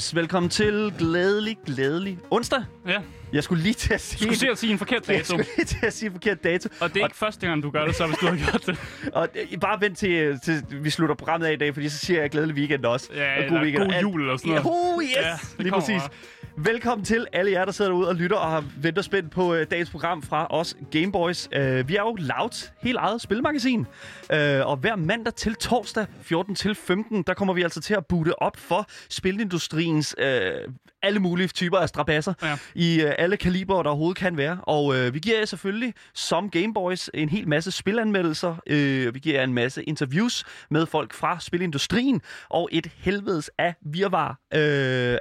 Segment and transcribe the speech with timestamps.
[0.00, 0.14] Boys.
[0.14, 2.62] Velkommen til glædelig, glædelig onsdag.
[2.86, 2.98] Ja,
[3.32, 4.28] Jeg skulle lige til at sige...
[4.28, 5.24] du skulle at sige en forkert jeg dato.
[5.24, 6.68] skulle lige til at sige en forkert dato.
[6.80, 8.78] Og det er ikke første gang, du gør det så, hvis du har gjort det.
[9.18, 12.20] Og øh, bare vent til, til vi slutter programmet af i dag, fordi så siger
[12.20, 13.08] jeg glædelig weekend også.
[13.14, 13.58] Ja, og god
[13.92, 14.96] Alt- jul eller sådan Ja, noget.
[14.96, 15.10] oh, yes!
[15.16, 16.02] Ja, Ja, det lige kommer præcis.
[16.56, 19.66] Velkommen til alle jer, der sidder derude og lytter og har ventet spændt på øh,
[19.70, 21.48] dagens program fra os Gameboys.
[21.52, 23.86] Øh, vi er jo Loud, helt eget spilmagasin.
[24.32, 28.06] Øh, og hver mandag til torsdag 14 til 15, der kommer vi altså til at
[28.06, 30.52] boote op for spilindustriens øh,
[31.02, 32.56] alle mulige typer af strabasser Ja.
[32.74, 34.58] i øh, alle kaliber, der overhovedet kan være.
[34.62, 38.56] Og øh, vi giver jer selvfølgelig som Gameboys en hel masse spilanmeldelser.
[38.66, 43.74] Øh, vi giver jer en masse interviews med folk fra spilindustrien og et helvedes af
[43.82, 44.58] virvar øh,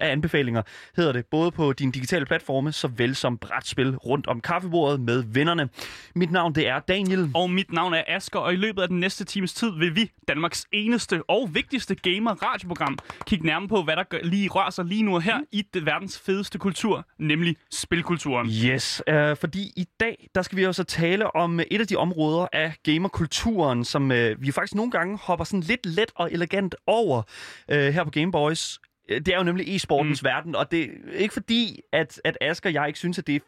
[0.02, 0.62] af anbefalinger,
[0.96, 5.70] hedder det, både på dine digitale platforme, såvel som brætspil rundt om kaffebordet med vennerne.
[6.16, 7.32] Mit navn det er Daniel.
[7.36, 10.12] Og mit navn er Asker, og i løbet af den næste times tid vil vi,
[10.28, 15.04] Danmarks eneste og vigtigste gamer-radioprogram, kigge nærmere på, hvad der gør, lige rører sig lige
[15.04, 18.50] nu her i det verdens fedeste kultur, nemlig spilkulturen.
[18.50, 22.48] Yes, øh, fordi i dag, der skal vi også tale om et af de områder
[22.54, 27.22] af gamerkulturen, som øh, vi faktisk nogle gange hopper sådan lidt let og elegant over
[27.72, 28.80] øh, her på Gameboys.
[29.10, 30.26] Øh, Det er jo nemlig e-sportens mm.
[30.26, 33.36] verden, og det er ikke fordi, at, at Asger og jeg ikke synes, at det
[33.36, 33.40] er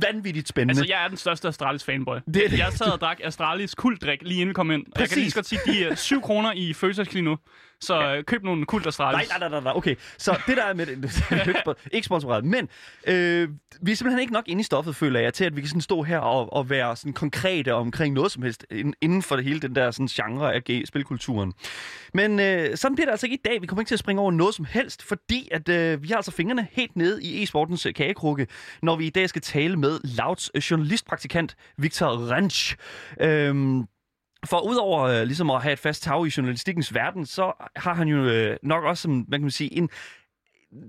[0.00, 0.80] vanvittigt spændende.
[0.80, 2.16] Altså, jeg er den største Astralis fanboy.
[2.16, 2.58] Det det.
[2.58, 4.86] Jeg sad og drak Astralis kultdrik lige inden vi kom ind.
[4.94, 5.50] Og jeg kan lige Præcis.
[5.50, 6.74] så godt sige, de er 7 kroner i
[7.12, 7.38] lige nu.
[7.80, 9.28] Så øh, køb nogle kult Astralis.
[9.28, 9.94] Nej, nej, nej, nej, okay.
[10.18, 11.04] Så det der er med det,
[11.48, 12.68] ikke spon- ikke sponsoreret, men
[13.06, 13.48] øh,
[13.82, 15.80] vi er simpelthen ikke nok inde i stoffet, føler jeg, til at vi kan sådan
[15.80, 19.44] stå her og, og være sådan konkrete omkring noget som helst in- inden for det
[19.44, 21.52] hele den der sådan genre af spilkulturen.
[22.14, 23.62] Men øh, sådan bliver det altså ikke i dag.
[23.62, 26.16] Vi kommer ikke til at springe over noget som helst, fordi at øh, vi har
[26.16, 28.46] altså fingrene helt nede i e-sportens øh, kagekrukke,
[28.82, 32.76] når vi i dag skal tale med Louds øh, journalistpraktikant Victor Rensch.
[33.20, 33.84] Øhm,
[34.46, 38.08] for udover øh, ligesom at have et fast tag i journalistikkens verden, så har han
[38.08, 39.90] jo øh, nok også, som, hvad kan man sige, en,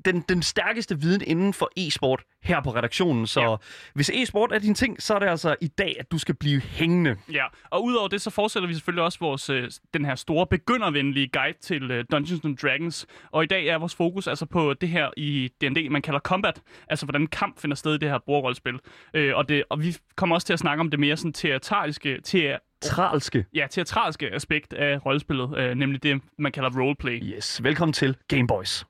[0.06, 3.28] den, den stærkeste viden inden for e-sport her på redaktionen.
[3.28, 3.56] Så ja.
[3.94, 6.62] hvis e-sport er din ting, så er det altså i dag, at du skal blive
[6.62, 7.16] hængende.
[7.32, 11.28] Ja, og udover det, så fortsætter vi selvfølgelig også vores, øh, den her store begyndervenlige
[11.28, 13.08] guide til øh, Dungeons and Dragons.
[13.32, 16.62] Og i dag er vores fokus altså på det her i D&D, man kalder combat.
[16.90, 18.80] Altså hvordan kamp finder sted i det her bordrollespil.
[19.14, 22.22] Øh, og, det, og vi kommer også til at snakke om det mere sådan teatraliske,
[22.24, 23.46] te, Tralske.
[23.54, 25.58] ja, teatralske aspekt af rollespillet.
[25.58, 27.20] Øh, nemlig det, man kalder roleplay.
[27.24, 28.86] Yes, velkommen til Gameboys.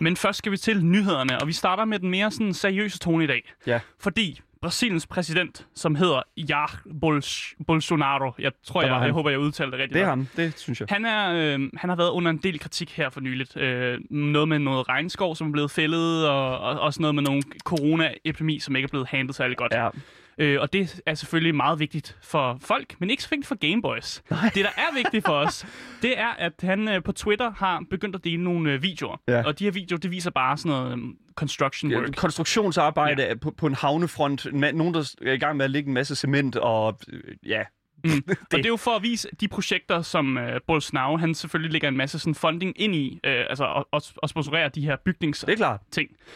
[0.00, 3.24] Men først skal vi til nyhederne, og vi starter med den mere sådan seriøse tone
[3.24, 3.52] i dag.
[3.66, 3.80] Ja.
[4.00, 6.66] Fordi Brasiliens præsident, som hedder Jair
[7.04, 9.94] Bols- Bolsonaro, jeg tror, jeg, jeg håber, jeg udtalte det rigtigt.
[9.94, 10.88] Det er ham, det synes jeg.
[10.90, 13.56] Han, er, øh, han har været under en del kritik her for nyligt.
[13.56, 17.42] Øh, noget med noget regnskov, som er blevet fældet, og, og også noget med nogle
[17.64, 19.72] coronaepidemi, som ikke er blevet handlet særlig godt.
[19.74, 19.88] Ja.
[20.38, 24.22] Øh, og det er selvfølgelig meget vigtigt for folk, men ikke så vigtigt for Gameboys.
[24.30, 24.50] Nej.
[24.54, 25.66] Det, der er vigtigt for os,
[26.02, 29.20] det er, at han øh, på Twitter har begyndt at dele nogle øh, videoer.
[29.28, 29.42] Ja.
[29.46, 32.16] Og de her videoer, det viser bare sådan noget um, construction Ja, work.
[32.16, 33.34] konstruktionsarbejde ja.
[33.34, 34.46] på, på en havnefront.
[34.52, 37.62] Nogen, der er i gang med at lægge en masse cement, og øh, ja.
[38.04, 38.10] Mm.
[38.52, 41.88] Og det er jo for at vise de projekter, som øh, Bolsonaro, han selvfølgelig lægger
[41.88, 45.46] en masse sådan funding ind i, øh, altså og, og, og sponsorerer de her bygningsting.
[45.46, 45.80] Det er klart.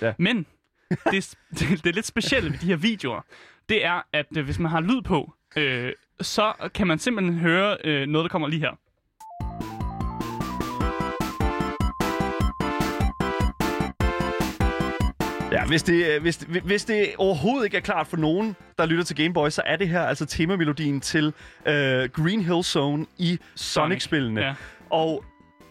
[0.02, 0.12] Ja.
[0.19, 0.46] Men
[1.10, 3.20] det, det, det lidt specielle ved de her videoer,
[3.69, 7.77] det er, at øh, hvis man har lyd på, øh, så kan man simpelthen høre
[7.84, 8.78] øh, noget, der kommer lige her.
[15.53, 19.05] Ja, hvis det, øh, hvis, hvis det overhovedet ikke er klart for nogen, der lytter
[19.05, 21.26] til Game Boy, så er det her altså temamelodien til
[21.67, 24.41] øh, Green Hill Zone i Sonic-spillene.
[24.41, 24.55] Ja.
[24.91, 25.25] Og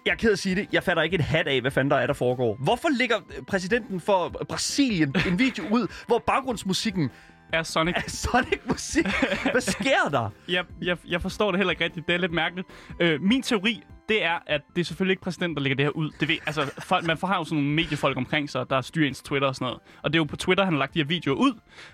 [0.05, 1.97] jeg er ked at sige det, jeg fatter ikke et hat af, hvad fanden der
[1.97, 2.57] er, der foregår.
[2.63, 3.15] Hvorfor lægger
[3.47, 7.11] præsidenten for Brasilien en video ud, hvor baggrundsmusikken
[7.53, 7.95] Er Sonic.
[7.95, 9.05] er Sonic-musik?
[9.51, 10.29] Hvad sker der?
[10.49, 12.07] Jeg, jeg, jeg forstår det heller ikke rigtigt.
[12.07, 12.67] Det er lidt mærkeligt.
[12.99, 15.89] Øh, min teori, det er, at det er selvfølgelig ikke præsidenten, der lægger det her
[15.89, 16.11] ud.
[16.19, 19.07] Det ved, altså, folk, man får har jo sådan nogle mediefolk omkring sig, der styrer
[19.07, 19.79] ens Twitter og sådan noget.
[20.03, 21.53] Og det er jo på Twitter, han har lagt de her videoer ud.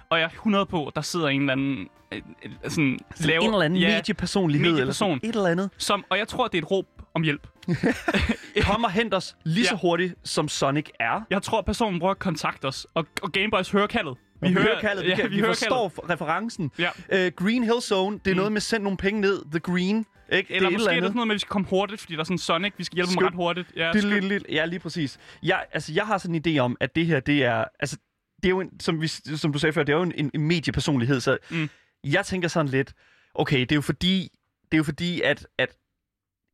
[0.09, 1.88] Og jeg er 100 på, der sidder en eller anden...
[2.13, 4.71] Øh, øh, sådan, laver, en eller anden ja, mediepersonlighed.
[4.71, 5.09] medieperson.
[5.12, 5.69] Eller sådan et eller andet.
[5.77, 7.48] Som, og jeg tror, det er et råb om hjælp.
[8.62, 9.80] Kom og hent os lige så Ja.
[9.80, 11.21] hurtigt, som Sonic er.
[11.30, 14.18] Jeg tror, personen prøver at kontakte os, og, og Gameboys hører kaldet.
[14.42, 16.10] Vi, vi hører kaldet, vi, ja, kan, vi, vi hører forstår kaldet.
[16.10, 16.72] referencen.
[16.80, 16.89] Ja.
[17.28, 18.38] Uh, Green Hill Zone, det er mm.
[18.38, 19.42] noget med send nogle penge ned.
[19.51, 20.06] The Green.
[20.31, 20.54] Ikke?
[20.54, 22.01] Eller det er måske er det et sådan noget med, at vi skal komme hurtigt,
[22.01, 23.19] fordi der er sådan Sonic, vi skal hjælpe Skub.
[23.22, 23.68] dem ret hurtigt.
[23.75, 25.19] Ja, Det lille, lille, ja, lige præcis.
[25.44, 27.63] Jeg, altså, jeg har sådan en idé om, at det her, det er...
[27.80, 27.98] Altså,
[28.38, 30.31] det er jo en, som, vi, som du sagde før, det er jo en, en,
[30.34, 31.69] en mediepersonlighed, så Mm.
[32.04, 32.94] jeg tænker sådan lidt,
[33.36, 34.30] okay, det er jo fordi,
[34.72, 35.69] det er jo fordi, at, at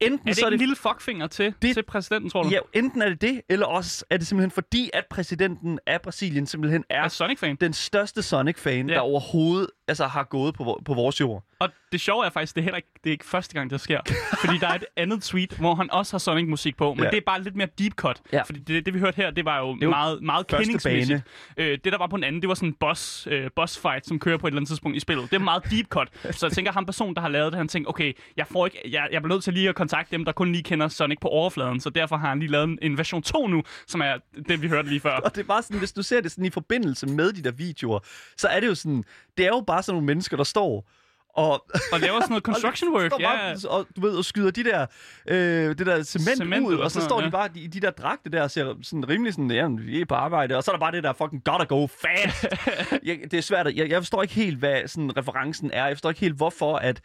[0.06, 1.74] enten Er det så er en det, lille fuckfinger til, det...
[1.74, 2.50] til præsidenten, tror du?
[2.50, 6.48] ja, enten er det det, eller også er det simpelthen fordi, at præsidenten af Brasilien
[6.48, 7.56] simpelthen er Er Sonic-fan?
[7.62, 8.94] den største Sonic-fan, Ja.
[8.96, 11.44] der overhovedet altså, har gået på, på vores jord.
[11.60, 13.82] Og det sjove er faktisk, det er heller ikke, det er ikke første gang, det
[13.82, 14.00] sker.
[14.46, 17.10] fordi der er et andet tweet, hvor han også har Sonic-musik på, men Ja.
[17.10, 18.22] det er bare lidt mere deep cut.
[18.34, 18.42] Ja.
[18.42, 21.22] Fordi det, det, vi hørte her, det var jo, det meget, meget kendingsmæssigt.
[21.58, 24.08] Øh, det, der var på den anden, det var sådan en boss, øh, boss fight,
[24.08, 25.30] som kører på et eller andet tidspunkt i spillet.
[25.32, 26.08] Det er meget deep cut.
[26.38, 28.80] Så jeg tænker, ham person, der har lavet det, han tænker, okay, jeg, får ikke,
[28.92, 31.28] jeg, jeg bliver nødt til lige at kontakte dem, der kun lige kender Sonic på
[31.28, 31.80] overfladen.
[31.80, 34.14] Så derfor har han lige lavet en, en version 2 nu, som er
[34.48, 35.16] det, vi hørte lige før.
[35.16, 37.52] Og det er bare sådan, hvis du ser det sådan i forbindelse med de der
[37.52, 38.00] videoer,
[38.38, 39.04] så er det jo sådan,
[39.38, 40.90] det er jo bare sådan nogle mennesker, der står
[41.36, 43.12] og, Og laver sådan noget construction work.
[43.20, 44.86] Ja, bare, og, du ved, og skyder de der,
[45.28, 47.92] øh, det der cement, Cement ud, og så står noget, de bare i de der
[47.92, 50.80] dragte der, ser sådan rimelig sådan, ja, vi er på arbejde, og så er der
[50.80, 52.46] bare det der fucking gotta go fast.
[53.08, 56.10] jeg, det er svært, jeg, jeg forstår ikke helt, hvad sådan referencen er, jeg forstår
[56.10, 57.02] ikke helt, hvorfor at,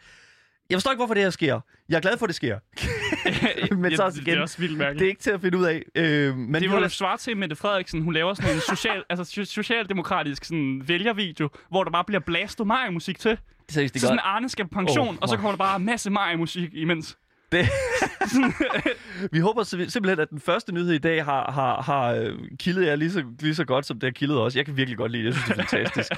[0.69, 1.59] jeg forstår ikke, hvorfor det her sker.
[1.89, 2.59] Jeg er glad for, at det sker.
[3.75, 4.99] Men så også det er igen, også vildt mærkeligt.
[4.99, 5.83] det er ikke til at finde ud af.
[5.95, 8.01] Øh, men Det var jo svare til Mette Frederiksen.
[8.01, 12.67] Hun laver sådan en social, altså, so- socialdemokratisk sådan, vælgervideo, hvor der bare bliver blastet
[12.67, 13.37] Mario-musik til.
[13.69, 16.09] Seriøst, det Så sådan Arne skal på pension, Oh, og så kommer der bare masse
[16.09, 17.17] Mario-musik imens.
[17.51, 17.65] Det.
[19.31, 22.85] vi håber sim- simpelthen, at den første nyhed i dag har, har, har øh, kildet
[22.85, 24.55] jer lige så, lige så godt, som det har kildet os.
[24.55, 25.35] Jeg kan virkelig godt lide det.
[25.35, 26.11] Jeg synes, det er fantastisk.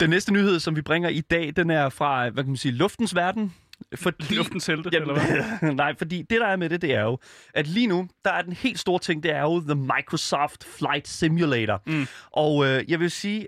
[0.00, 2.72] Den næste nyhed, som vi bringer i dag, den er fra, hvad kan man sige,
[2.72, 3.54] luftens verden.
[3.94, 5.22] Fordi, Luftens helte, Jamen, eller
[5.60, 5.72] hvad?
[5.84, 7.18] nej, fordi det der er med det, det er jo,
[7.54, 11.08] at lige nu, der er den helt store ting, det er jo The Microsoft Flight
[11.08, 11.82] Simulator.
[11.86, 12.06] Mm.
[12.30, 13.46] Og øh, jeg vil sige,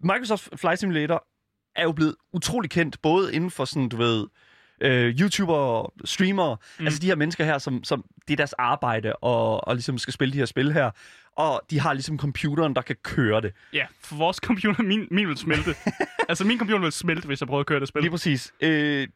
[0.00, 1.26] Microsoft Flight Simulator
[1.76, 4.26] er jo blevet utrolig kendt, både inden for sådan, du ved,
[4.80, 6.84] øh, YouTuber streamere, mm.
[6.84, 10.14] altså de her mennesker her, som, som det er deres arbejde, og, og ligesom skal
[10.14, 10.90] spille de her spil her,
[11.36, 13.52] og de har ligesom computeren, der kan køre det.
[13.72, 15.74] Ja, for vores computer, min, min vil smelte.
[16.28, 18.02] altså, min computer vil smelte, hvis jeg prøver at køre det spil.
[18.02, 18.52] Lige præcis.
[18.60, 19.08] Øh,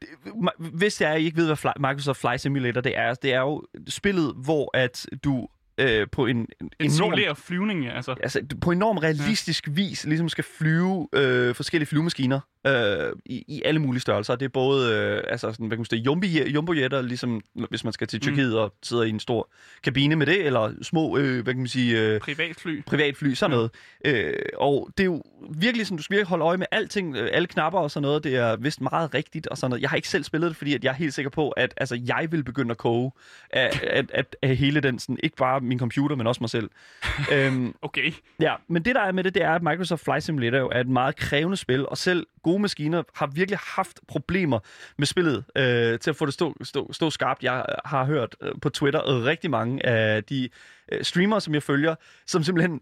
[0.58, 4.34] hvis jeg ikke ved, hvad Fly, Microsoft Flight Simulator det er, det er jo spillet,
[4.36, 5.48] hvor at du
[5.80, 8.14] øh, på en, en En enorm, flyvning, ja, altså.
[8.22, 9.72] altså, på enorm realistisk ja.
[9.72, 14.36] vis ligesom skal flyve øh, forskellige flyvemaskiner øh, i, i alle mulige størrelser.
[14.36, 17.40] Det er både øh, altså sådan, hvad kan man sige, jumbo- jumbojetter, ligesom
[17.70, 18.56] hvis man skal til Tyrkiet mm.
[18.56, 19.48] og sidder i en stor
[19.82, 22.82] kabine med det, eller små, øh, hvad kan man sige, øh, Privatfly.
[22.86, 23.70] privatfly, sådan noget.
[24.04, 27.28] Øh, og det er jo virkelig sådan, du skal virkelig holde øje med alting, øh,
[27.32, 28.24] alle knapper og sådan noget.
[28.24, 29.82] Det er vist meget rigtigt og sådan noget.
[29.82, 32.00] Jeg har ikke selv spillet det, fordi at jeg er helt sikker på, at altså,
[32.06, 33.10] jeg vil begynde at koge
[33.50, 36.70] af, af, af, af hele den, sådan, ikke bare min computer, men også mig selv.
[37.34, 38.12] øhm, Okay.
[38.40, 40.80] ja, men det der er med det, det er, at Microsoft Flight Simulator jo er
[40.80, 44.58] et meget krævende spil, og selv gode maskiner har virkelig haft problemer
[44.98, 47.42] med spillet øh, til at få det stå, stå, stå skarpt.
[47.42, 50.48] Jeg har hørt øh, på Twitter øh, rigtig mange af de
[50.92, 51.94] øh, streamere, som jeg følger,
[52.26, 52.80] som simpelthen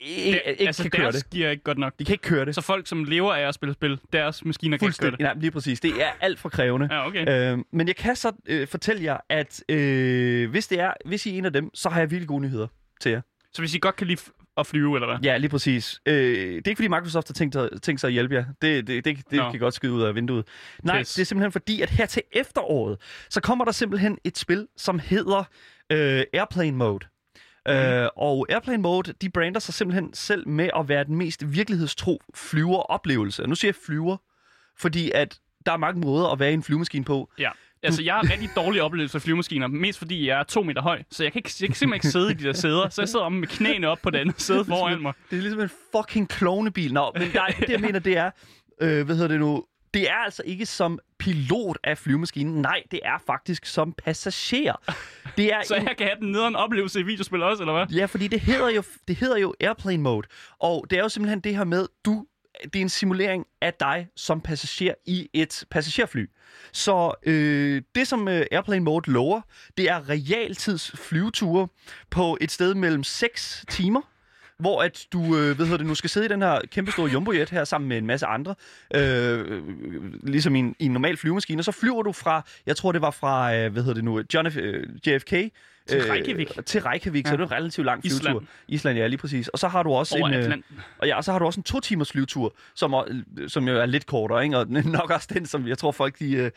[0.00, 1.30] ikke, Det, ikke altså, kan køre det.
[1.30, 1.92] giver ikke godt nok.
[1.98, 2.54] De kan ikke køre det.
[2.54, 5.20] Så folk, som lever af at spille spil, deres maskiner kan ikke køre det.
[5.20, 5.80] Nej, lige præcis.
[5.80, 6.88] Det er alt for krævende.
[6.94, 7.52] Ja, okay.
[7.52, 11.34] Øh, men jeg kan så øh, fortælle jer, at øh, hvis, det er, hvis I
[11.34, 12.66] er en af dem, så har jeg virkelig gode nyheder
[13.00, 13.20] til jer.
[13.52, 14.20] Så hvis I godt kan lide
[14.56, 15.18] at flyve, eller hvad?
[15.22, 16.00] Ja, lige præcis.
[16.06, 18.44] Øh, det er ikke, fordi Microsoft har tænkt, tænkt sig at hjælpe jer.
[18.62, 20.46] Det, det, det, det kan godt skyde ud af vinduet.
[20.82, 21.14] Nej, Pis.
[21.14, 22.98] det er simpelthen fordi, at her til efteråret,
[23.30, 25.44] så kommer der simpelthen et spil, som hedder
[25.92, 27.06] øh, Airplane Mode.
[27.66, 27.72] Mm.
[27.72, 32.22] Øh, og Airplane Mode, de brander sig simpelthen selv med at være den mest virkelighedstro
[32.34, 33.42] flyveroplevelse.
[33.46, 34.16] Nu siger jeg flyver,
[34.78, 37.30] fordi at der er mange måder at være i en flyvemaskine på.
[37.38, 37.50] Ja.
[37.82, 41.02] Altså, jeg har rigtig dårlige oplevelser af flyvemaskiner, mest fordi jeg er to meter høj,
[41.10, 43.08] så jeg kan, ikke, jeg kan simpelthen ikke sidde i de der sæder, så jeg
[43.08, 45.12] sidder om med knæene op på det andet sæde foran mig.
[45.30, 46.94] Det er ligesom en fucking klovnebil.
[46.94, 48.30] Nå, men nej, det jeg mener, det er,
[48.80, 52.62] øh, hvad hedder det nu, det er altså ikke som pilot af flyvemaskinen.
[52.62, 54.74] Nej, det er faktisk som passager.
[55.36, 57.96] Det er Så en, jeg kan have den nederen oplevelse i videospil også, eller hvad?
[57.96, 60.26] Ja, fordi det hedder, jo, det hedder jo airplane mode.
[60.60, 62.26] Og det er jo simpelthen det her med, du
[62.62, 66.26] det er en simulering af dig som passager i et passagerfly.
[66.72, 69.40] Så øh, det, som øh, Airplane Mode lover,
[69.76, 71.68] det er realtids flyveture
[72.10, 74.00] på et sted mellem 6 timer,
[74.58, 77.10] hvor at du, øh, hvad hedder det, nu skal sidde i den her kæmpe store
[77.10, 78.54] jumbojet her sammen med en masse andre,
[78.94, 79.62] øh,
[80.22, 83.00] ligesom i en, i en normal flyvemaskine, og så flyver du fra, jeg tror det
[83.00, 85.30] var fra, øh, hvad hedder det nu, John F, øh, JFK,
[85.88, 86.52] Til Reykjavik.
[86.58, 87.30] Øh, til Reykjavik, ja.
[87.30, 88.28] så det er en relativt lang flyvetur.
[88.28, 88.46] Island.
[88.68, 89.48] Island, ja, lige præcis.
[89.48, 90.80] Og så har du også Over en, øh, Atlanten.
[90.98, 92.94] og ja, og så har du også en to timers flyvetur, som,
[93.48, 94.58] som jo er lidt kortere, ikke?
[94.58, 94.66] og
[94.98, 96.50] nok også den, som jeg tror folk, de, øh,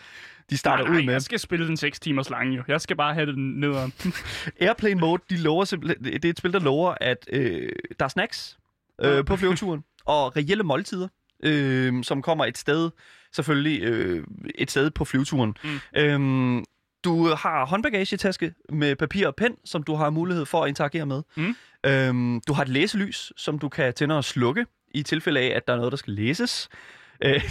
[0.50, 1.14] de starter nej, nej, ud med.
[1.14, 2.64] jeg skal spille den 6 timers lange jo.
[2.68, 3.94] Jeg skal bare have den nederen.
[4.62, 8.10] Airplane Mode, de lover simpelthen, det er et spil, der lover, at øh, der er
[8.10, 8.58] snacks
[9.04, 11.08] øh, på flyveturen, og reelle måltider,
[11.44, 12.90] øh, som kommer et sted,
[13.36, 14.24] selvfølgelig øh,
[14.56, 15.58] et sted på flyveturen.
[15.64, 15.80] Mm.
[15.96, 16.64] Øh,
[17.04, 21.24] du har håndbagagetaske med papir og pen, som du har mulighed for at interagere med.
[21.36, 21.56] Mm.
[21.86, 25.68] Øhm, du har et læselys, som du kan tænde og slukke, i tilfælde af, at
[25.68, 26.70] der er noget, der skal læses.
[27.22, 27.44] Øh,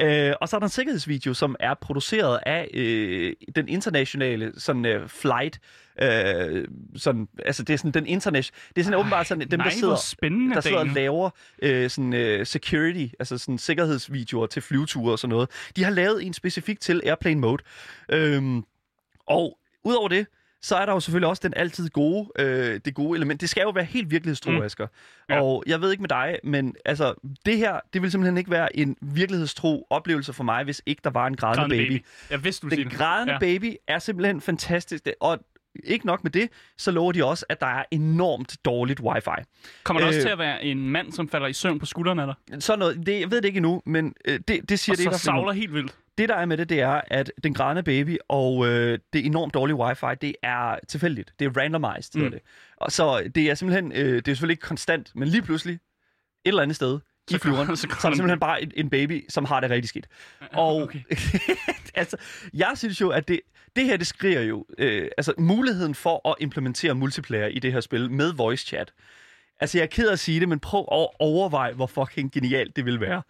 [0.04, 4.84] øh, og så er der en sikkerhedsvideo, som er produceret af øh, den internationale sådan,
[4.84, 5.60] øh, flight
[6.02, 8.50] Øh, sådan, altså, det er sådan den internet...
[8.68, 11.30] Det er sådan åbenbart sådan, dem, Nej, der sidder, spændende, der sidder og laver
[11.62, 15.50] øh, sådan, øh, security, altså sådan sikkerhedsvideoer til flyveture og sådan noget.
[15.76, 17.62] De har lavet en specifik til Airplane Mode.
[18.08, 18.64] Øhm,
[19.26, 20.26] og udover det,
[20.66, 23.40] så er der jo selvfølgelig også den altid gode, øh, det gode element.
[23.40, 24.62] Det skal jo være helt virkelighedstro, Mm.
[24.62, 24.86] Asger.
[25.28, 25.42] Ja.
[25.42, 27.14] Og jeg ved ikke med dig, men altså,
[27.46, 31.10] det her, det vil simpelthen ikke være en virkelighedstro oplevelse for mig, hvis ikke der
[31.10, 31.92] var en grædende, Grædende baby.
[31.92, 32.04] baby.
[32.30, 33.38] Jeg vidste, du ville Den grædende Ja.
[33.38, 35.04] baby er simpelthen fantastisk.
[35.04, 35.38] Det- Og
[35.84, 39.30] ikke nok med det, så lover de også, at der er enormt dårligt wifi.
[39.84, 42.22] Kommer der også Øh, til at være en mand, som falder i søvn på skuldrene
[42.22, 42.62] af dig?
[42.62, 45.02] Sådan noget, det, jeg ved det ikke endnu, men øh, det, det siger Og det
[45.02, 45.38] i så hvert fald nu.
[45.38, 45.94] savler helt vildt.
[46.18, 49.54] Det, der er med det, det er, at den grædende baby og øh, det enormt
[49.54, 51.32] dårlige wifi, det er tilfældigt.
[51.38, 52.30] Det er randomized, Mm.
[52.30, 52.40] det.
[52.76, 55.80] Og så det er simpelthen, øh, det er selvfølgelig ikke konstant, men lige pludselig, et
[56.44, 59.44] eller andet sted i flyveren, så, så er der simpelthen bare en, en baby, som
[59.44, 60.06] har det rigtig skidt.
[60.52, 61.00] Og Okay.
[61.94, 62.16] altså,
[62.54, 63.40] jeg synes jo, at det,
[63.76, 67.80] det her, det skriger jo, øh, altså muligheden for at implementere multiplayer i det her
[67.80, 68.92] spil med voice chat.
[69.60, 72.76] Altså, jeg er ked af at sige det, men prøv at overveje, hvor fucking genialt
[72.76, 73.22] det vil være.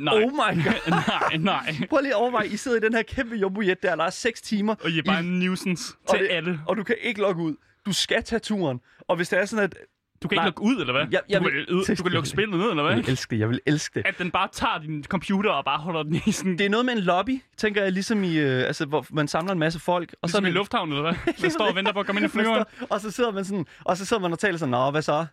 [0.00, 0.14] Nej.
[0.14, 0.90] Oh my god.
[1.08, 1.74] nej, nej.
[1.90, 4.42] Prøv lige at overveje, I sidder i den her kæmpe jumbojet der, der er 6
[4.42, 6.60] timer, Og I er bare en nuisance til det- alle.
[6.66, 7.54] og du kan ikke logge ud.
[7.86, 8.80] Du skal tage turen.
[9.08, 9.74] Og hvis det er sådan, at...
[10.22, 10.46] Du kan Nej.
[10.46, 11.06] ikke lukke ud, eller hvad?
[11.10, 13.02] Jeg- jeg du, vil- kan, ud- du kan lukke spillet ned, eller Jeg hvad?
[13.02, 14.06] vil elske det, jeg vil elske det.
[14.08, 16.58] At den bare tager din computer og bare holder den i sådan...
[16.58, 19.52] Det er noget med en lobby, tænker jeg, ligesom i, øh, altså, hvor man samler
[19.52, 20.12] en masse folk.
[20.22, 21.34] Og Ligesom er i lufthavnen, eller hvad?
[21.42, 22.64] Man står og venter på at komme ind i flyveren.
[22.90, 25.26] Og så sidder man sådan, og så sidder man og taler sådan, Nå, hvad så?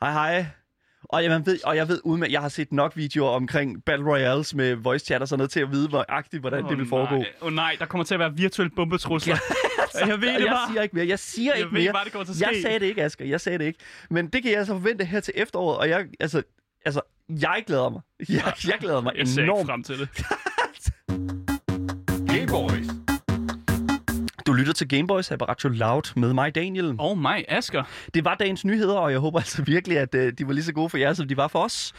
[0.00, 0.46] Hej, hej.
[1.04, 4.06] Og jeg, man ved, og jeg ved udmærket, jeg har set nok videoer omkring Battle
[4.06, 6.88] Royales med voice chat og sådan noget til at vide, hvor agtigt, hvordan det vil
[6.88, 7.14] foregå.
[7.16, 7.26] Nej.
[7.40, 9.36] Åh oh, nej, der kommer til at være virtuelle bombetrusler.
[10.06, 10.68] jeg ved det jeg bare.
[10.70, 11.08] siger ikke mere.
[11.08, 11.92] Jeg siger Jeg ikke ved mere.
[11.92, 12.62] bare, det kommer til at Jeg ske.
[12.62, 13.24] sagde det ikke, Asger.
[13.24, 13.78] Jeg sagde det ikke.
[14.10, 16.42] Men det kan jeg altså forvente her til efteråret, og jeg, altså,
[16.84, 18.00] altså, jeg glæder mig.
[18.28, 19.66] Jeg, jeg glæder mig Jeg enormt.
[19.68, 20.08] frem til det.
[22.30, 22.93] Hey boys.
[24.46, 26.94] Du lytter til Gameboys Apparatio Loud med mig, Daniel.
[26.98, 27.82] Oh my, Asger.
[28.14, 30.72] Det var dagens nyheder, og jeg håber altså virkelig, at øh, de var lige så
[30.72, 31.92] gode for jer, som de var for os.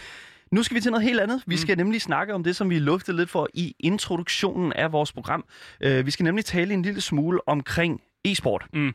[0.52, 1.44] Nu skal vi til noget helt andet.
[1.48, 5.12] Vi skal nemlig snakke om det, som vi luftede lidt for i introduktionen af vores
[5.12, 5.46] program.
[5.82, 8.66] Øh, vi skal nemlig tale en lille smule omkring e-sport.
[8.74, 8.94] Mm.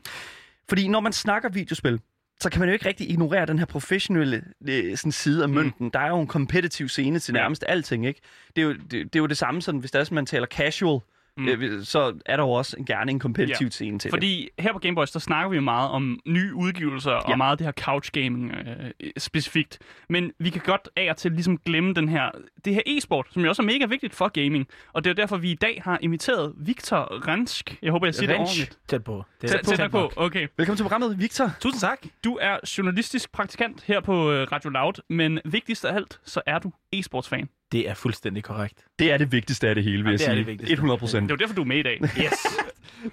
[0.69, 1.99] Fordi når man snakker videospil,
[2.41, 5.89] så kan man jo ikke rigtig ignorere den her professionelle øh, sådan side af mønten.
[5.89, 7.35] Der er jo en kompetitiv scene til Mm.
[7.35, 7.41] Ja.
[7.41, 8.21] nærmest alting, ikke?
[8.55, 10.25] Det er jo det, det, er jo det samme, sådan, hvis der er, sådan, man
[10.25, 10.99] taler casual,
[11.37, 11.47] Mm.
[11.47, 14.15] øh, så er der jo også en, gerne en kompetitiv Ja, scene til det.
[14.15, 17.35] Fordi her på Gameboys, der snakker vi jo meget om nye udgivelser, og Ja.
[17.35, 19.79] meget af det her couch gaming øh, specifikt.
[20.09, 22.29] Men vi kan godt af og til ligesom glemme den her,
[22.65, 24.67] det her e-sport, som jo også er mega vigtigt for gaming.
[24.93, 26.97] Og det er derfor, vi i dag har inviteret Victor
[27.27, 27.77] Ransk.
[27.81, 28.51] Jeg håber, jeg siger det Rensch.
[28.59, 28.79] ordentligt.
[28.87, 29.23] Tæt på.
[29.41, 30.11] Det Tæt, tæt på.
[30.15, 30.47] Okay.
[30.57, 31.51] Velkommen til programmet, Victor.
[31.59, 31.99] Tusind tak.
[32.23, 36.59] Du er journalistisk praktikant her på øh, Radio Loud, men vigtigst af alt, så er
[36.59, 37.47] du e-sportsfan.
[37.71, 38.85] Det er fuldstændig korrekt.
[38.99, 40.37] Det er det vigtigste af det hele, vil Ja, jeg det er sige.
[40.39, 40.73] det vigtigste.
[40.73, 41.31] 100 Det procent.
[41.31, 41.99] er jo derfor, du er med i dag.
[42.23, 42.33] Yes.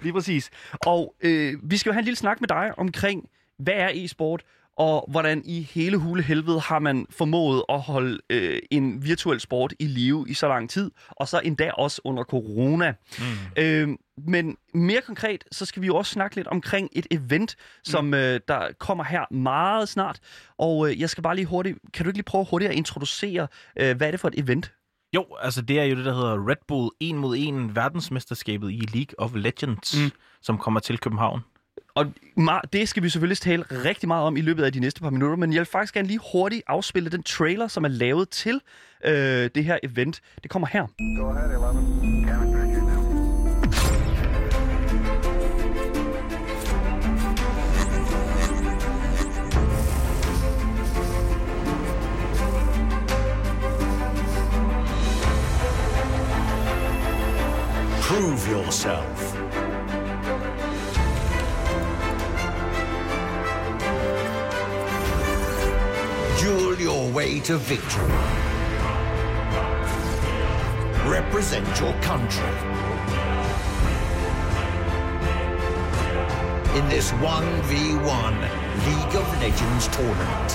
[0.01, 0.49] Lige præcis.
[0.85, 4.43] Og øh, vi skal jo have en lille snak med dig omkring, hvad er e-sport,
[4.79, 9.73] og hvordan i hele hule helvede har man formået at holde øh, en virtuel sport
[9.79, 12.93] i live i så lang tid, og så endda også under corona.
[13.19, 13.23] Mm.
[13.63, 13.87] Øh,
[14.27, 18.39] men mere konkret, så skal vi jo også snakke lidt omkring et event, som øh,
[18.47, 20.19] der kommer her meget snart.
[20.57, 23.47] Og øh, jeg skal bare lige hurtigt, kan du ikke lige prøve hurtigt at introducere,
[23.79, 24.71] øh, hvad er det for et event?
[25.15, 28.87] Jo, altså det er jo det, der hedder Red Bull 1 mod 1 verdensmesterskabet i
[28.93, 30.03] League of Legends, Mm.
[30.03, 30.11] mm.
[30.41, 31.41] som kommer til København.
[31.95, 32.05] Og
[32.73, 35.35] det skal vi selvfølgelig tale rigtig meget om i løbet af de næste par minutter,
[35.37, 38.61] men jeg vil faktisk gerne lige hurtigt afspille den trailer, som er lavet til
[39.05, 40.21] øh, det her event.
[40.43, 40.87] Det kommer her.
[41.17, 42.27] Go ahead, 11.
[42.27, 42.99] Cabin bridge now.
[58.01, 59.18] Prove yourself.
[66.49, 68.09] Duel your way to victory.
[71.05, 72.49] Represent your country.
[76.73, 78.33] In this 1v1
[78.87, 80.49] League of Legends tournament.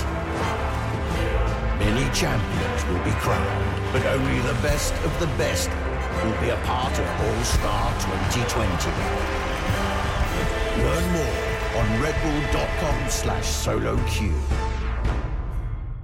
[1.79, 5.69] Many champions will be crowned, but only the best of the best
[6.25, 7.93] will be a part of All Star
[8.27, 8.91] 2020.
[10.83, 14.74] Learn more on redbull.com slash solo queue.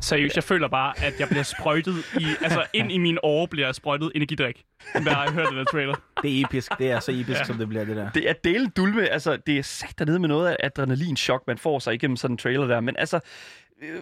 [0.01, 2.25] Seriøst, jeg føler bare, at jeg bliver sprøjtet i...
[2.41, 4.63] Altså, ind i mine åre bliver jeg sprøjtet energidrik.
[5.01, 5.95] Hver har jeg hørt den der trailer.
[6.21, 6.71] Det er episk.
[6.79, 7.43] Det er så episk, ja.
[7.43, 8.09] som det bliver, det der.
[8.09, 11.79] Det er delen dulme, altså det er sagt dernede med noget af adrenalinchok, man får
[11.79, 13.19] sig igennem sådan en trailer der, men altså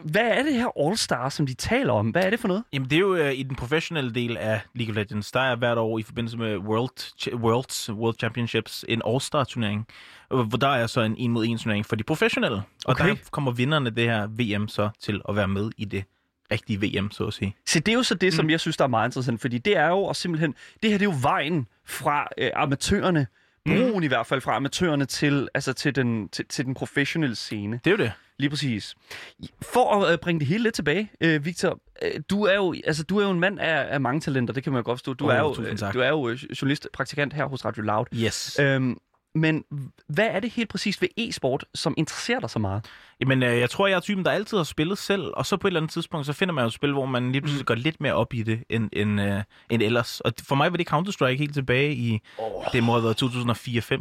[0.04, 2.10] hvad er det her All-Star, som de taler om?
[2.10, 2.64] Hvad er det for noget?
[2.74, 5.32] Jamen, det er jo øh, i den professionelle del af League of Legends.
[5.32, 9.88] Der er hvert år i forbindelse med World, Worlds, World Championships en All-Star-turnering,
[10.30, 12.58] hvor der er så en en mod en turnering for de professionelle.
[12.58, 13.10] Og Okay.
[13.10, 16.04] der kommer vinderne det her VM så til at være med i det
[16.52, 17.56] rigtige VM, så at sige.
[17.66, 18.50] Så det er jo så det, som Mm.
[18.52, 21.08] jeg synes, der er meget interessant, fordi det er jo og simpelthen, det her det
[21.08, 23.28] er jo vejen fra øh, amatørerne,
[23.66, 24.04] broen Mm.
[24.04, 27.80] i hvert fald fra amatørerne til, altså til, den, til, til den professionelle scene.
[27.84, 28.12] Det er jo det.
[28.40, 28.96] Lige præcis.
[29.62, 33.04] For at øh, bringe det hele lidt tilbage, øh, Victor, øh, du er jo altså
[33.04, 35.14] du er jo en mand af, af mange talenter, det kan man jo godt forstå.
[35.14, 38.06] Du Åh, er jo øh, du er jo journalist, praktikant her hos Radio Loud.
[38.16, 38.60] Yes.
[38.60, 38.98] Øhm,
[39.36, 39.64] men
[40.10, 42.86] hvad er det helt præcis ved e-sport, som interesserer dig så meget?
[43.20, 45.70] Jamen, jeg tror, jeg er typen, der altid har spillet selv, og så på et
[45.70, 48.02] eller andet tidspunkt, så finder man jo et spil, hvor man lige pludselig går lidt
[48.02, 50.20] mere op i det, end, end, øh, end ellers.
[50.20, 52.64] Og for mig var det Counter-Strike helt tilbage i, oh.
[52.74, 53.24] det må have været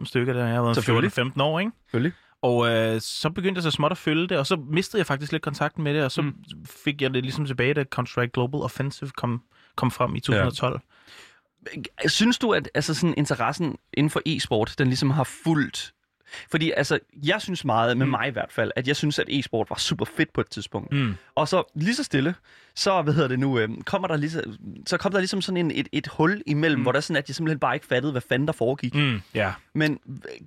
[0.02, 1.18] 2004-5 stykker, da jeg har været Selvfølgelig.
[1.18, 1.72] 14-15 år, ikke?
[1.84, 2.12] Selvfølgelig.
[2.42, 5.32] Og øh, så begyndte jeg så småt at følge det, og så mistede jeg faktisk
[5.32, 6.34] lidt kontakten med det, og så mm.
[6.84, 9.42] fik jeg det ligesom tilbage, da Counter-Strike Global Offensive kom,
[9.76, 10.80] kom frem i 2012.
[12.06, 15.94] Synes du, at altså, sådan, interessen inden for e-sport, den ligesom har fulgt...
[16.50, 18.10] Fordi altså, jeg synes meget, med Mm.
[18.10, 20.92] mig i hvert fald, at jeg synes, at e-sport var super fedt på et tidspunkt.
[20.92, 21.14] Mm.
[21.34, 22.34] Og så lige så stille,
[22.74, 24.42] så, hvad hedder det nu, øh, kommer der lige, så,
[24.86, 26.82] så kom der ligesom sådan en, et, et hul imellem, mm.
[26.82, 28.94] hvor der sådan, at jeg simpelthen bare ikke fattede, hvad fanden der foregik.
[28.94, 29.20] Mm.
[29.34, 29.52] Ja.
[29.74, 29.98] Men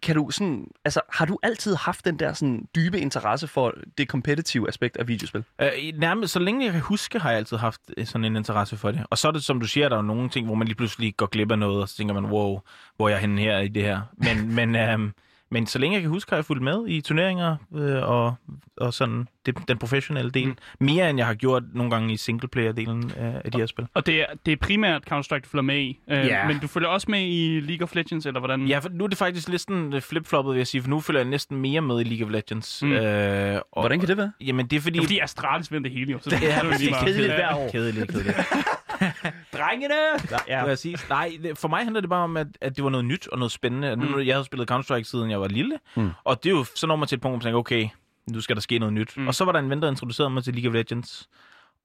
[0.02, 4.08] kan du sådan, altså, har du altid haft den der sådan dybe interesse for det
[4.08, 5.44] competitive aspekt af videospil?
[5.62, 8.78] Øh, nærmest, så længe jeg kan huske, har jeg altid haft øh, sådan en interesse
[8.78, 9.04] for det.
[9.10, 11.18] Og så er det, som du siger, der er nogle ting, hvor man lige pludselig
[11.18, 12.60] går glip af noget, og så tænker man, wow,
[12.96, 14.02] hvor er jeg henne her i det her?
[14.18, 15.12] Men, men, øhm,
[15.51, 18.36] men så længe jeg kan huske, har jeg fulgt med i turneringer øh, og,
[18.77, 20.48] og sådan det, den professionelle del.
[20.48, 20.55] Mm.
[20.79, 23.88] Mere end jeg har gjort nogle gange i singleplayer-delen af, af de her spil.
[23.93, 25.99] Og det er, det er primært Counter-Strike, du følger med i.
[26.10, 26.47] Øh, Ja.
[26.47, 28.65] Men du følger også med i League of Legends, eller hvordan?
[28.67, 31.21] Ja, for nu er det faktisk næsten øh, flip-floppet, vil jeg sige, for nu følger
[31.21, 32.84] jeg næsten mere med i League of Legends.
[32.84, 32.91] Mm.
[32.91, 34.32] Øh, og, Hvordan kan det være?
[34.41, 34.93] Jamen, det er fordi...
[34.99, 36.19] Det er fordi Astralis vinder det hele, jo.
[36.21, 37.06] Så det, Ja, er lige meget.
[37.06, 37.69] kedeligt hver år.
[37.71, 38.38] Kedeligt, kedeligt.
[39.58, 39.96] Drengene!
[40.48, 40.64] Ja.
[40.64, 41.10] Præcis.
[41.10, 43.52] Nej, for mig handler det bare om, at, at det var noget nyt og noget
[43.52, 43.96] spændende.
[43.96, 44.20] Mm.
[44.20, 46.10] Jeg havde spillet Counter-Strike siden jeg var lille, Mm.
[46.24, 47.90] og det er jo, så når man til et punkt, hvor man tænker, okay,
[48.32, 49.18] nu skal der ske noget nyt.
[49.18, 49.28] Mm.
[49.28, 51.30] Og så var der en ven, der introducerede mig til League of Legends.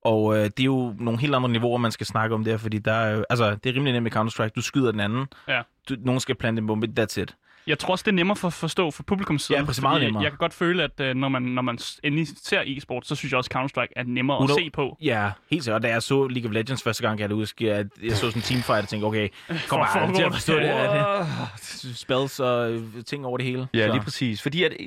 [0.05, 2.79] Og øh, det er jo nogle helt andre niveauer, man skal snakke om der, fordi
[2.79, 4.49] der er jo, altså, det er rimelig nemt med Counter-Strike.
[4.57, 5.27] Du skyder den anden.
[5.49, 5.63] Ja.
[5.89, 7.37] Du, nogen skal plante en bombe, that's it.
[7.67, 9.59] Jeg tror også, det er nemmere for at forstå for publikums side.
[9.59, 10.23] Ja, præcis, meget nemmere.
[10.23, 13.33] Jeg kan godt føle, at øh, når man, når man endelig ser e-sport, så synes
[13.33, 14.97] jeg også, Counter-Strike er nemmere at Uno- se på.
[15.03, 15.83] Ja, helt sikkert.
[15.83, 18.17] Da jeg så League of Legends første gang, kan jeg da huske, at jeg så
[18.17, 20.69] sådan en teamfight og tænkte, okay, kom For- bare til at forstå det.
[20.71, 23.69] Er det spells og øh, ting over det hele.
[23.75, 24.43] Ja, Så- lige præcis.
[24.43, 24.87] Fordi at, øh,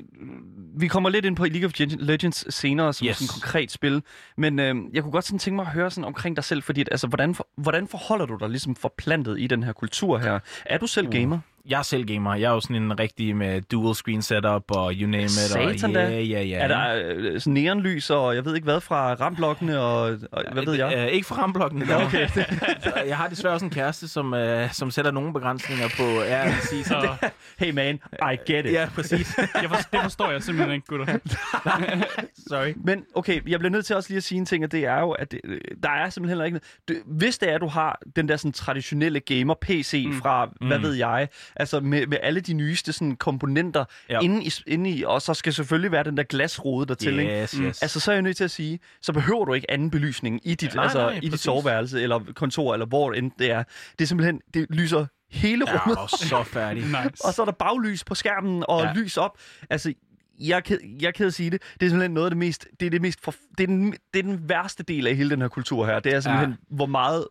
[0.78, 3.18] vi kommer lidt ind på League of Gen- Legends senere som yes.
[3.18, 4.04] Sådan et konkret spil.
[4.38, 6.82] Men øh, jeg kunne godt sådan tænke mig at høre sådan omkring dig selv, fordi
[6.82, 10.40] at, altså, hvordan, for, hvordan forholder du dig ligesom forplantet i den her kultur her?
[10.66, 11.40] Er du selv gamer?
[11.68, 12.36] Jeg er selv gamer.
[12.36, 15.32] Jeg er jo sådan en rigtig med dual screen setup og you name it.
[15.32, 16.58] Satan og, ja, ja, ja.
[16.58, 20.64] Er der øh, sådan neonlys og jeg ved ikke hvad fra ramblokkene og, og hvad
[20.66, 20.94] ved jeg?
[20.98, 21.82] Øh, ikke fra ramblokken.
[21.90, 22.30] Ja, okay.
[23.08, 26.04] jeg har desværre også en kæreste, som, øh, som sætter nogle begrænsninger på...
[26.24, 28.72] Ja, så, Så, Hey man, I get it.
[28.74, 29.38] ja, præcis.
[29.38, 31.06] jeg for, det forstår jeg simpelthen ikke, gutter.
[32.50, 32.74] Sorry.
[32.84, 35.00] Men okay, jeg bliver nødt til også lige at sige en ting, og det er
[35.00, 35.42] jo, at det,
[35.84, 37.04] der er simpelthen heller ikke noget.
[37.06, 40.14] Hvis det er, at du har den der sådan traditionelle gamer-PC mm.
[40.22, 40.84] fra, hvad Mm.
[40.84, 44.20] ved jeg, altså med, med alle de nyeste sådan komponenter ja.
[44.20, 47.42] Inde, i, inde i, og så skal selvfølgelig være den der glasrode der til, ikke?
[47.42, 47.82] Yes, yes.
[47.82, 50.56] Altså, så er jeg nødt til at sige, så behøver du ikke anden belysning i
[50.56, 53.64] dit, Nej, altså, nej, i dit soveværelse, eller kontor, eller hvor end det er.
[54.00, 56.84] Det er simpelthen, det lyser hele rummet, Ja, og så færdig.
[56.84, 56.98] Nice.
[57.26, 58.84] og så er der baglys på skærmen og.
[58.84, 58.94] Ja.
[58.96, 59.38] lys op.
[59.70, 59.94] Altså,
[60.40, 61.62] jeg er, ked, jeg er ked at sige det.
[61.80, 62.68] Det er simpelthen noget af det mest...
[62.80, 65.30] Det er, det mest for, det er, den, det er den værste del af hele
[65.30, 66.00] den her kultur her.
[66.00, 66.76] Det er simpelthen, ja.
[66.76, 67.26] hvor meget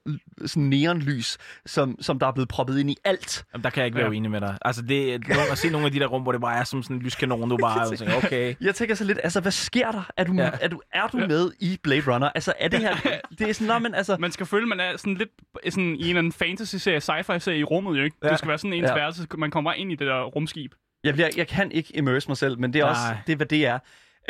[0.47, 3.45] sådan neonlys, som, som der er blevet proppet ind i alt.
[3.53, 4.11] Jamen, der kan jeg ikke være Ja.
[4.11, 4.59] uenig med dig.
[4.63, 6.83] Altså, det, er at se nogle af de der rum, hvor det bare er som
[6.83, 8.55] sådan en lyskanon, du bare og tænker, okay.
[8.61, 10.11] Jeg tænker så lidt, altså, hvad sker der?
[10.17, 10.45] Er du, ja.
[10.45, 10.51] Ja.
[10.61, 12.29] er du, er du med i Blade Runner?
[12.35, 12.97] Altså, er det her...
[13.39, 14.17] Det er sådan, men altså...
[14.21, 15.31] Man skal føle, man er sådan lidt
[15.69, 18.17] sådan i en eller anden fantasy-serie, sci-fi-serie i rummet, jo ikke?
[18.25, 18.29] Ja.
[18.29, 18.89] Det skal være sådan en Ja.
[18.89, 18.95] ja.
[18.95, 20.73] værelse, man kommer bare ind i det der rumskib.
[21.05, 23.17] Jeg, bliver, jeg kan ikke immerse mig selv, men det er også Nej.
[23.27, 23.79] det, er, hvad det er.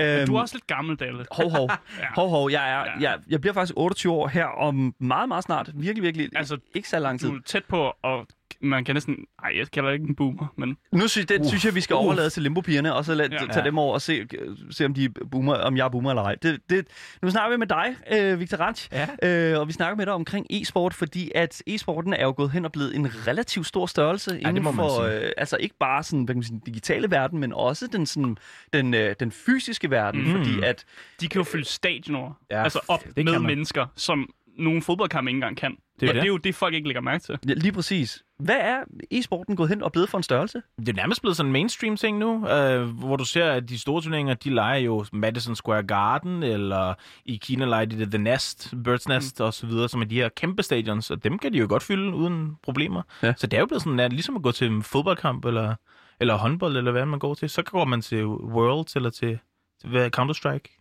[0.00, 1.26] Øhm, Du er også lidt gammel, Dalle.
[1.32, 1.70] Hov, hov.
[2.00, 2.06] Ja.
[2.14, 2.50] Hov, hov.
[2.50, 3.10] Jeg, er, Ja.
[3.10, 5.70] jeg, jeg bliver faktisk 28 år her om meget, meget snart.
[5.74, 6.28] Virkelig, virkelig.
[6.36, 7.28] Altså, ikke så lang tid.
[7.28, 8.26] Du er tæt på, og
[8.60, 9.16] man kan næsten...
[9.44, 10.76] Ej, jeg kalder det ikke en boomer, men...
[10.92, 12.00] Nu synes, det, synes jeg, vi skal Uff.
[12.04, 13.36] overlade til limbo-pigerne, og så lad, Ja.
[13.44, 13.52] ja.
[13.52, 14.26] tage dem over og se,
[14.70, 16.34] se om, de er boomer, om jeg er boomer eller ej.
[16.34, 16.86] Det, det,
[17.22, 19.52] nu snakker vi med dig, øh, Victor Ranch, Ja.
[19.52, 22.64] øh, og vi snakker med dig omkring e-sport, fordi at e-sporten er jo gået hen
[22.64, 26.34] og blevet en relativt stor størrelse det inden for, øh, altså ikke bare sådan, hvad
[26.34, 28.36] kan man sige, den digitale verden, men også den, sådan,
[28.72, 30.30] den, øh, den fysiske verden, mm.
[30.30, 30.84] fordi at
[31.20, 32.32] De kan jo fylde stadion over.
[32.50, 35.76] Ja, altså op det med mennesker, som nogle fodboldkampe ikke engang kan.
[36.00, 36.28] Det er Og jo det er det.
[36.28, 37.38] jo det, folk ikke lægger mærke til.
[37.48, 38.24] Ja, lige præcis.
[38.38, 40.62] Hvad er e-sporten gået hen og blevet for en størrelse?
[40.78, 43.78] Det er nærmest blevet sådan en mainstream ting nu, øh, hvor du ser, at de
[43.78, 48.74] store turneringer, de leger jo Madison Square Garden, eller i Kina leger de The Nest,
[48.88, 49.44] Bird's Nest mm.
[49.44, 51.82] og så videre, som er de her kæmpe stadions, og dem kan de jo godt
[51.82, 53.02] fylde uden problemer.
[53.22, 53.34] Ja.
[53.36, 55.74] Så det er jo blevet sådan, at ligesom at gå til en fodboldkamp, eller,
[56.20, 57.50] eller håndbold, eller hvad man går til.
[57.50, 59.38] Så går man til Worlds, eller til,
[59.80, 60.74] til Counter-Strike.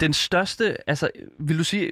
[0.00, 1.90] Den største, altså, vil du sige,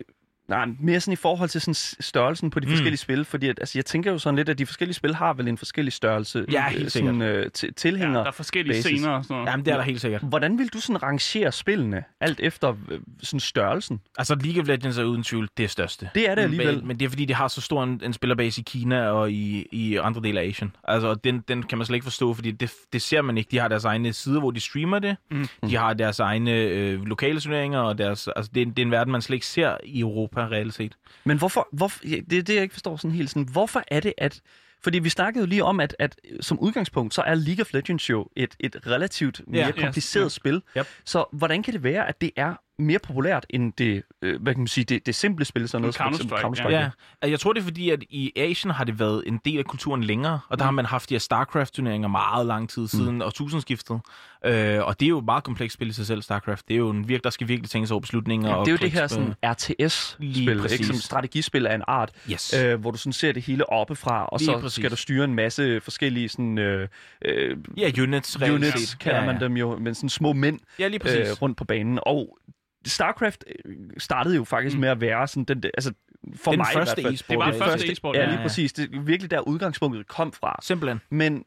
[0.50, 2.70] nej, mere sådan i forhold til sådan størrelsen på de Mm.
[2.72, 5.32] forskellige spil, fordi at, altså, jeg tænker jo sådan lidt, at de forskellige spil har
[5.32, 6.44] vel en forskellig størrelse.
[6.52, 8.18] Ja, øh, helt sådan, øh, til- Ja, tilhænger.
[8.20, 8.84] der er forskellige basis.
[8.98, 9.46] scener og sådan noget.
[9.50, 10.22] Jamen, det er der helt sikkert.
[10.22, 14.00] Hvordan vil du sådan rangere spillene, alt efter øh, sådan størrelsen?
[14.18, 16.10] Altså, League of Legends er uden tvivl det største.
[16.14, 16.76] Det er det alligevel.
[16.76, 19.30] Men, men det er fordi, de har så stor en, en spillerbase i Kina og
[19.32, 20.72] i, i andre dele af Asien.
[20.84, 23.48] Altså, og den, den kan man slet ikke forstå, fordi det, det ser man ikke.
[23.50, 25.16] De har deres egne sider, hvor de streamer det.
[25.30, 25.46] Mm.
[25.68, 29.12] De har deres egne øh, lokale turneringer, og deres, altså, det, det er en verden,
[29.12, 30.92] man slet ikke ser i Europa reelt set.
[31.24, 34.00] Men hvorfor, hvorfor ja, det er det, jeg ikke forstår sådan helt sådan, hvorfor er
[34.00, 34.40] det, at
[34.82, 38.10] fordi vi snakkede jo lige om, at, at som udgangspunkt, så er League of Legends
[38.10, 39.82] jo et, et relativt mere Ja.
[39.82, 40.62] kompliceret Yes, spil.
[40.76, 40.86] Yep.
[41.04, 44.60] Så hvordan kan det være, at det er mere populært end det, øh, hvad kan
[44.60, 46.68] man sige, det, det simple spil, sådan noget som Counter-Strike, Counter-Strike?
[46.68, 46.80] ja.
[46.80, 46.90] Ja,
[47.22, 49.64] altså, jeg tror, det er fordi, at i Asien har det været en del af
[49.64, 53.22] kulturen længere, og der har man haft de her StarCraft-turneringer meget lang tid siden mm.
[53.22, 54.00] årtusindskiftet.
[54.44, 56.68] Øh, og det er jo et meget komplekst spil i sig selv, StarCraft.
[56.68, 58.48] Det er jo en virk, der skal virkelig tænke sig over beslutninger.
[58.48, 60.84] Ja, og det er jo det her sådan RTS-spil, ikke?
[60.86, 62.54] som strategispil af en art, Yes.
[62.64, 64.72] øh, hvor du sådan ser det hele oppefra, og Lige så præcis.
[64.76, 66.88] skal du styre en masse forskellige sådan, øh,
[67.24, 68.36] øh, Ja, units.
[68.42, 69.44] units, kalder ja, man ja.
[69.44, 71.18] dem jo, men sådan små mænd, Ja, lige præcis.
[71.30, 71.98] øh, rundt på banen.
[72.02, 72.38] Og
[72.86, 74.80] StarCraft øh, startede jo faktisk mm.
[74.80, 75.92] med at være sådan den, altså
[76.36, 77.14] for Den mig første i hvert fald.
[77.14, 78.42] e-sport, Det var ja, første e-sport, Ja, ja, lige ja.
[78.46, 78.72] præcis.
[78.72, 80.58] Det er virkelig der udgangspunktet kom fra.
[80.62, 81.00] Simpelthen.
[81.10, 81.44] Men,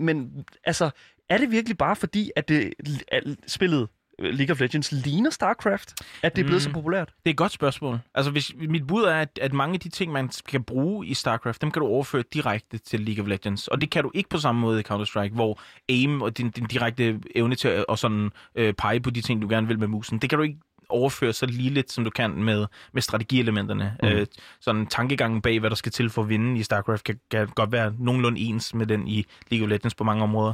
[0.00, 0.90] men altså,
[1.30, 2.74] er det virkelig bare fordi, at, det,
[3.08, 6.70] at spillet øh, League of Legends ligner StarCraft, at det er blevet Mm.
[6.70, 7.08] så populært?
[7.08, 7.98] Det er et godt spørgsmål.
[8.14, 11.14] Altså, hvis, mit bud er, at, at mange af de ting, man skal bruge i
[11.14, 13.68] StarCraft, dem kan du overføre direkte til League of Legends.
[13.68, 16.64] Og det kan du ikke på samme måde i Counter-Strike, hvor aim og din, din
[16.64, 19.88] direkte evne til at og sådan, øh, pege på de ting, du gerne vil med
[19.88, 20.58] musen, det kan du ikke
[20.92, 23.96] overføre så lige lidt, som du kan med, med strategielementerne.
[24.02, 24.08] Mm.
[24.08, 24.26] Øh,
[24.60, 27.72] sådan tankegangen bag, hvad der skal til for at vinde i StarCraft, kan, kan godt
[27.72, 30.52] være nogenlunde ens med den i League of Legends på mange områder.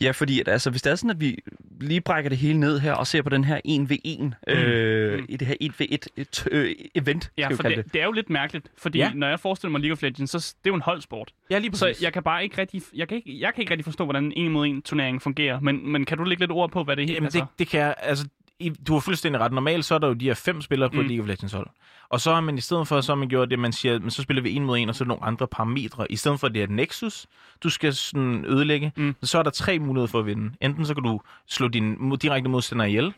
[0.00, 1.38] Ja, fordi at, altså, hvis det er sådan, at vi
[1.80, 4.52] lige brækker det hele ned her og ser på den her 1v1, mm.
[4.52, 7.92] øh, i det her 1v1 et, øh, event, Ja, skal for det, det.
[7.92, 9.10] det er jo lidt mærkeligt, fordi Ja.
[9.14, 11.32] når jeg forestiller mig League of Legends, så det er jo en holdsport.
[11.50, 13.84] Ja, lige Så jeg kan bare ikke rigtig, jeg kan ikke, jeg kan ikke rigtig
[13.84, 15.60] forstå, hvordan en en mod en turnering fungerer.
[15.60, 17.06] Men, men kan du lægge lidt ord på, hvad det er?
[17.14, 18.26] Jamen, altså, det, det kan jeg, altså,
[18.60, 19.52] i- du har fuldstændig ret.
[19.52, 21.08] Normalt så er der jo de her fem spillere på mm.
[21.08, 21.66] League of Legends hold.
[22.10, 24.10] Og så har man i stedet for, så har man gjort det, man siger, men
[24.10, 26.12] så spiller vi en mod en, og så er der nogle andre parametre.
[26.12, 27.26] I stedet for, at det er Nexus,
[27.62, 29.14] du skal sådan ødelægge, mm.
[29.22, 30.50] Så er der tre muligheder for at vinde.
[30.60, 33.12] Enten så kan du slå din direkte modstander ihjel,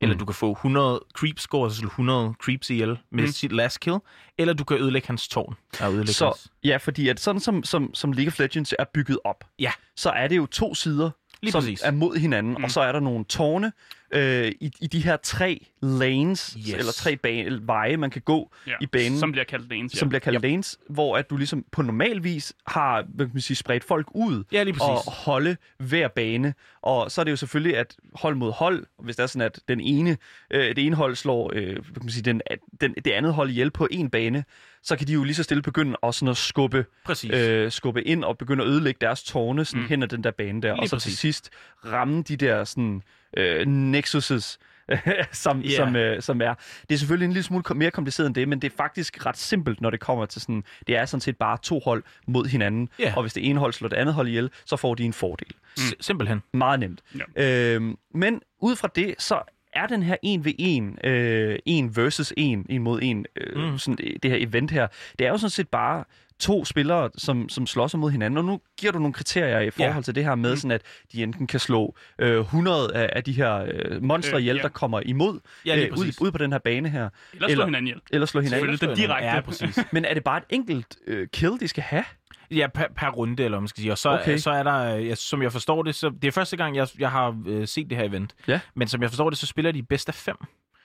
[0.00, 0.18] eller Mm.
[0.18, 3.24] du kan få 100 creep score, altså slå 100 creeps ihjel med.
[3.24, 3.30] Mm.
[3.30, 3.96] sit last kill,
[4.38, 5.54] eller du kan ødelægge hans tårn.
[5.80, 6.48] Og ødelægge Så, hans.
[6.64, 9.70] ja, fordi at sådan som, som, som League of Legends er bygget op, Ja.
[9.96, 11.10] så er det jo to sider,
[11.46, 11.82] Lige som præcis.
[11.82, 12.64] er mod hinanden, mm.
[12.64, 13.72] og så er der nogle tårne
[14.10, 16.74] øh, i, i de her tre lanes, Yes.
[16.74, 19.18] eller tre bane, veje, man kan gå ja, i banen.
[19.18, 19.98] Som bliver kaldt det eneste.
[19.98, 20.42] som bliver kaldt yep.
[20.42, 24.06] lanes, hvor at du ligesom på normal vis har hvad kan man sige, spredt folk
[24.14, 25.06] ud Ja, lige præcis.
[25.06, 26.54] og holde hver bane.
[26.82, 29.60] Og så er det jo selvfølgelig, at hold mod hold, hvis det er sådan, at
[29.68, 30.16] den ene,
[30.50, 32.40] øh, det ene hold slår øh, hvad kan man sige, den,
[32.80, 34.44] den, det andet hold ihjel på en bane,
[34.86, 37.30] så kan de jo lige så stille begynde at, sådan at skubbe, Præcis.
[37.30, 39.84] øh, skubbe ind og begynde at ødelægge deres tårne sådan mm.
[39.84, 39.88] Mm.
[39.88, 40.74] hen ad den der bane der.
[40.74, 41.12] Lige og så præcis.
[41.12, 41.50] til sidst
[41.84, 43.02] ramme de der sådan,
[43.36, 44.58] øh, nexuses,
[45.32, 45.76] som, Ja.
[45.76, 46.54] som, øh, som er.
[46.88, 49.36] Det er selvfølgelig en lille smule mere kompliceret end det, men det er faktisk ret
[49.36, 52.88] simpelt, når det kommer til sådan, det er sådan set bare to hold mod hinanden,
[52.98, 53.12] Ja.
[53.16, 55.52] og hvis det ene hold slår det andet hold ihjel, så får de en fordel.
[55.78, 56.42] S- simpelthen.
[56.52, 57.00] Meget nemt.
[57.36, 57.74] Ja.
[57.74, 59.40] Øhm, men ud fra det, så
[59.76, 63.78] er den her 1v1, øh, 1 versus 1, en mod en, øh, Mm.
[63.78, 64.86] sådan, øh, det her event her,
[65.18, 66.04] det er jo sådan set bare
[66.38, 69.94] to spillere, som, som slås mod hinanden, og nu giver du nogle kriterier i forhold
[69.94, 70.00] Ja.
[70.00, 70.56] til det her med, mm.
[70.56, 74.40] sådan at de enten kan slå øh, 100 af, af de her øh, monstre Øh,
[74.40, 74.62] ihjel, ja.
[74.62, 77.64] der kommer imod, Ja, øh, ud, ud på den her bane her, Eller slå eller-
[77.64, 78.00] hinanden ihjel.
[78.10, 78.68] eller slå hinanden.
[78.78, 78.96] Selvfølgelig.
[78.96, 79.28] det direkte.
[79.28, 79.78] Ja, præcis.
[79.92, 82.04] Men er det bare et enkelt øh, kill, de skal have?
[82.50, 83.92] Ja, per, per runde, eller hvad man skal sige.
[83.92, 84.38] Og så, Okay.
[84.38, 86.88] så er der, øh, ja, som jeg forstår det, så det er første gang, jeg,
[86.98, 88.34] jeg har øh, set det her event.
[88.48, 88.60] Ja.
[88.74, 90.36] Men som jeg forstår det, så spiller de bedst af fem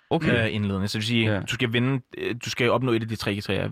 [0.10, 0.46] Okay.
[0.48, 0.88] øh, indledende.
[0.88, 1.40] Så det vil sige, Ja.
[1.40, 3.70] du skal vinde, øh, du skal opnå et af de tre kriterier,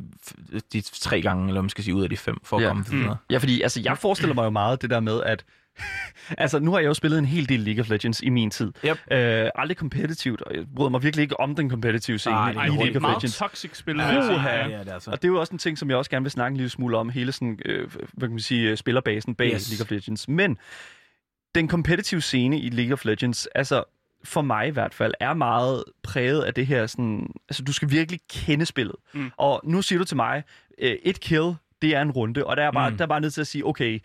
[0.73, 2.67] de tre gange, eller man skal sige, ud af de fem, for at Ja.
[2.67, 3.17] komme videre.
[3.29, 5.43] Ja, fordi altså, jeg forestiller mig jo meget det der med, at...
[6.37, 8.71] altså, nu har jeg jo spillet en hel del League of Legends i min tid.
[8.85, 8.97] Yep.
[9.11, 12.55] Øh, aldrig kompetitivt, og jeg bryder mig virkelig ikke om den kompetitive scene Nej, i
[12.55, 13.37] Ej, League det er of meget Legends.
[13.37, 13.97] toxic spil.
[13.97, 14.33] Ja.
[14.35, 14.49] Uha.
[14.49, 15.11] ja, ja, det er altså.
[15.11, 16.69] Og det er jo også en ting, som jeg også gerne vil snakke en lille
[16.69, 19.69] smule om, hele sådan, øh, hvad kan man sige, øh, spillerbasen bag yes.
[19.71, 20.27] League of Legends.
[20.27, 20.57] Men
[21.55, 23.83] den kompetitive scene i League of Legends, altså,
[24.23, 27.27] for mig i hvert fald, er meget præget af det her sådan...
[27.49, 28.95] Altså, du skal virkelig kende spillet.
[29.13, 29.31] Mm.
[29.37, 30.43] Og nu siger du til mig,
[30.81, 32.97] øh, et kill, det er en runde, og der er bare, Mm.
[32.97, 33.99] der er bare nødt til at sige, okay,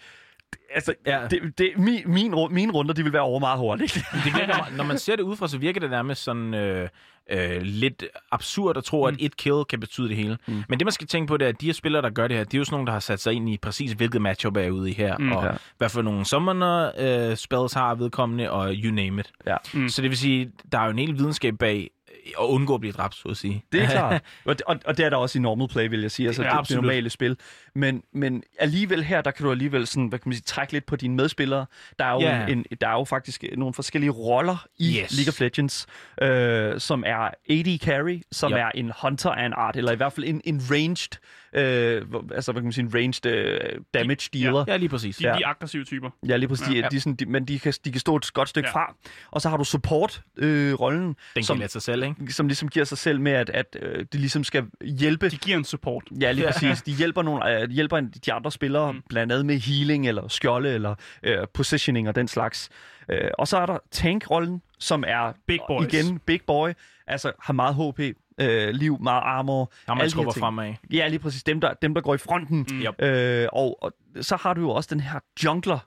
[0.75, 1.21] altså, Ja.
[1.31, 3.95] det, det, min, min, mine runder, de vil være over meget hurtigt.
[4.25, 6.89] Det virker, når man ser det udefra, så virker det nærmest sådan øh,
[7.31, 10.39] øh, lidt absurd at tro, at et kill kan betyde det hele.
[10.47, 10.63] Mm.
[10.69, 12.37] Men det, man skal tænke på, det er, at de her spillere, der gør det
[12.37, 14.57] her, de er jo sådan nogle, der har sat sig ind i præcis, hvilket matchup
[14.57, 15.19] er ude i her.
[15.19, 15.33] Mm.
[15.33, 15.51] og Ja.
[15.79, 16.91] hvad for nogle summoner
[17.31, 19.31] øh, spells har vedkommende, og you name it.
[19.47, 19.57] Ja.
[19.75, 19.89] Mm.
[19.89, 21.91] Så det vil sige, der er jo en hel videnskab bag
[22.27, 23.65] at undgå at blive dræbt, så at sige.
[23.73, 24.23] Det er klart.
[24.45, 26.27] Og, og, og det er der også i normal play, vil jeg sige.
[26.27, 26.83] Altså Ja, det, det absolut.
[26.85, 27.37] normale spil.
[27.75, 30.87] Men, men alligevel her, der kan du alligevel sådan, hvad kan man sige, trække lidt
[30.87, 31.67] på dine medspillere.
[31.99, 32.47] Der er jo, Ja.
[32.47, 35.17] en, der er jo faktisk nogle forskellige roller i Yes.
[35.17, 35.87] League of Legends,
[36.23, 37.19] øh, som er
[37.51, 38.59] AD carry, som Ja.
[38.59, 41.19] er en hunter af en art, eller i hvert fald en, en ranged,
[41.55, 43.61] øh, hvor- altså hvad kan man sige, ranged øh,
[43.95, 44.65] damage dealer.
[44.69, 45.17] Ja, lige præcis.
[45.17, 45.35] De, Ja.
[45.39, 46.11] de aggressive typer.
[46.29, 46.69] Ja, lige præcis.
[46.69, 46.75] Ja.
[46.75, 46.89] Ja.
[46.91, 48.79] De, er sådan, de, men de kan, de kan stå et godt stykke Ja.
[48.81, 48.85] ja.
[48.87, 48.95] fra.
[49.31, 52.33] Og så har du support-rollen, øh, rollen, Den som, lade sig selv, ikke?
[52.33, 55.57] som ligesom giver sig selv med, at, at øh, de ligesom skal hjælpe De giver
[55.57, 56.03] en support.
[56.21, 56.53] Ja, lige Ja.
[56.53, 56.83] præcis.
[56.83, 59.03] De hjælper, nogle, øh, de hjælper de andre spillere, mm.
[59.09, 62.69] blandt andet med healing eller skjolde eller øh, positioning og den slags.
[63.11, 65.93] Øh, og så er der tank-rollen, som er Big boys.
[65.93, 66.71] igen big boy,
[67.07, 68.01] altså har meget HP,
[68.41, 69.73] øh, liv, meget armor.
[69.89, 70.75] Alle man skubber fremad.
[70.93, 71.43] Ja, lige præcis.
[71.43, 72.67] Dem der, dem, der går i fronten.
[72.71, 73.05] Mm.
[73.07, 75.79] Øh, og, og så har du jo også den her jungler.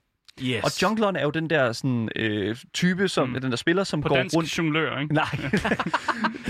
[0.41, 0.63] Yes.
[0.63, 3.41] Og jungleren er jo den der sådan, øh, type, som, mm.
[3.41, 4.57] den der spiller, som På går dansk rundt...
[4.57, 5.13] jonglør, ikke?
[5.13, 5.25] Nej.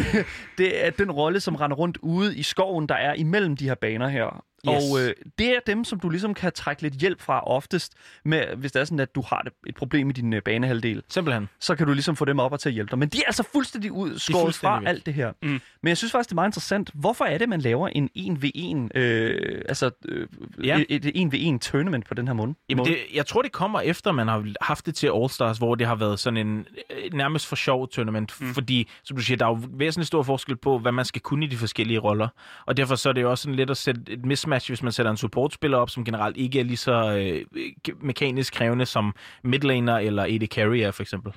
[0.57, 3.75] det er den rolle, som render rundt ude i skoven, der er imellem de her
[3.75, 4.43] baner her.
[4.69, 4.83] Yes.
[4.93, 7.93] Og øh, det er dem, som du ligesom kan trække lidt hjælp fra oftest,
[8.25, 11.03] med, hvis det er sådan, at du har et problem i din øh, banehalvdel.
[11.09, 11.49] Simpelthen.
[11.59, 12.99] Så kan du ligesom få dem op og til at hjælpe dig.
[12.99, 14.87] Men de er altså fuldstændig ud, skåret fra væk.
[14.87, 15.31] alt det her.
[15.41, 15.49] Mm.
[15.49, 16.91] Men jeg synes faktisk, det er meget interessant.
[16.93, 20.27] Hvorfor er det, man laver en 1v1, øh, altså øh,
[20.63, 20.83] Ja.
[20.89, 22.53] et, et 1v1 tournament på den her måde?
[22.69, 25.87] Jamen det, jeg tror, det kommer efter, man har haft det til All-Stars, hvor det
[25.87, 28.33] har været sådan en øh, nærmest for sjov tournament.
[28.41, 28.53] Mm.
[28.53, 31.45] Fordi, som du siger, der er jo væsentligt stor forskel på, hvad man skal kunne
[31.45, 32.27] i de forskellige roller.
[32.65, 34.91] Og derfor så er det jo også sådan lidt at sætte et mismatch, hvis man
[34.91, 37.63] sætter en supportspiller op, som generelt ikke er lige så øh,
[38.01, 41.33] mekanisk krævende som midlaner eller AD Carry er, for eksempel.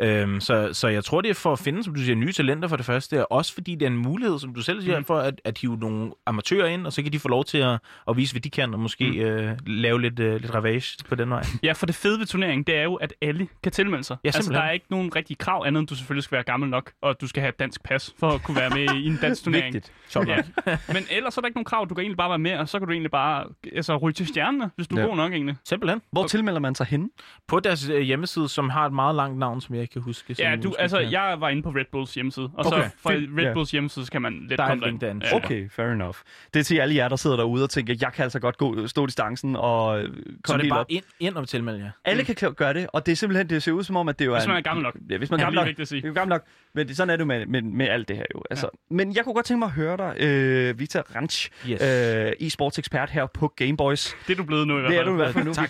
[0.00, 2.68] Øhm, så, så jeg tror, det er for at finde, som du siger, nye talenter
[2.68, 5.04] for det første, og også fordi det er en mulighed, som du selv siger, mm.
[5.04, 7.78] for at, at hive nogle amatører ind, og så kan de få lov til at,
[8.08, 9.18] at vise, hvad de kan, og måske mm.
[9.18, 11.44] øh, lave lidt, øh, lidt ravage på den vej.
[11.62, 14.16] Ja, for det fede ved turneringen, det er jo, at alle kan tilmelde sig.
[14.24, 16.68] Ja, altså, der er ikke nogen rigtige krav andet, end du selvfølgelig skal være gammel
[16.70, 19.18] nok, og du skal have et dansk pas for at kunne være med i en
[19.22, 19.74] dansk turnering.
[19.74, 19.92] Vigtigt.
[20.16, 20.36] Ja.
[20.94, 21.86] Men ellers er der ikke nogen krav.
[21.88, 24.26] Du kan egentlig bare være med, og så kan du egentlig bare altså, ryge til
[24.26, 25.06] stjernene, hvis du er Ja.
[25.06, 25.56] god nok egentlig.
[25.64, 26.02] Simpelthen.
[26.12, 27.08] Hvor tilmelder man sig henne?
[27.48, 30.36] På deres øh, hjemmeside, som har et meget langt navn, som jeg ikke kan huske.
[30.38, 32.90] Ja, jeg du, altså, kan- jeg var inde på Red Bulls hjemmeside, og Okay, så
[33.02, 33.10] fra.
[33.10, 33.52] Red Ja.
[33.52, 35.00] Bulls hjemmeside, så kan man lidt Der er komme derind.
[35.00, 35.26] derinde.
[35.32, 36.14] Okay, fair enough.
[36.54, 38.86] Det er til alle jer, der sidder derude og tænker, jeg kan altså godt gå,
[38.86, 40.86] stå distancen og øh, Så er komme det bare op.
[40.88, 41.90] ind, ind og tilmelde jer.
[42.04, 44.18] Alle kan kla- gøre det, og det er simpelthen, det ser ud som om, at
[44.18, 44.38] det jo er...
[44.38, 44.96] Hvis man er gammel nok.
[45.10, 45.86] Ja, hvis man er Ja, gammel nok.
[45.86, 46.00] sige.
[46.00, 46.44] Det er jo gammel nok.
[46.74, 48.42] Men det, sådan er det med, med, med alt det her jo.
[48.50, 48.94] Altså, ja.
[48.94, 51.82] Men jeg kunne godt tænke mig at høre dig, øh, Vita Ranch, Yes.
[51.82, 54.16] øh, e-sports ekspert her på Gameboys.
[54.26, 55.06] Det er du blevet nu i hvert Det fald.
[55.06, 55.66] er du i hvert fald nu, vi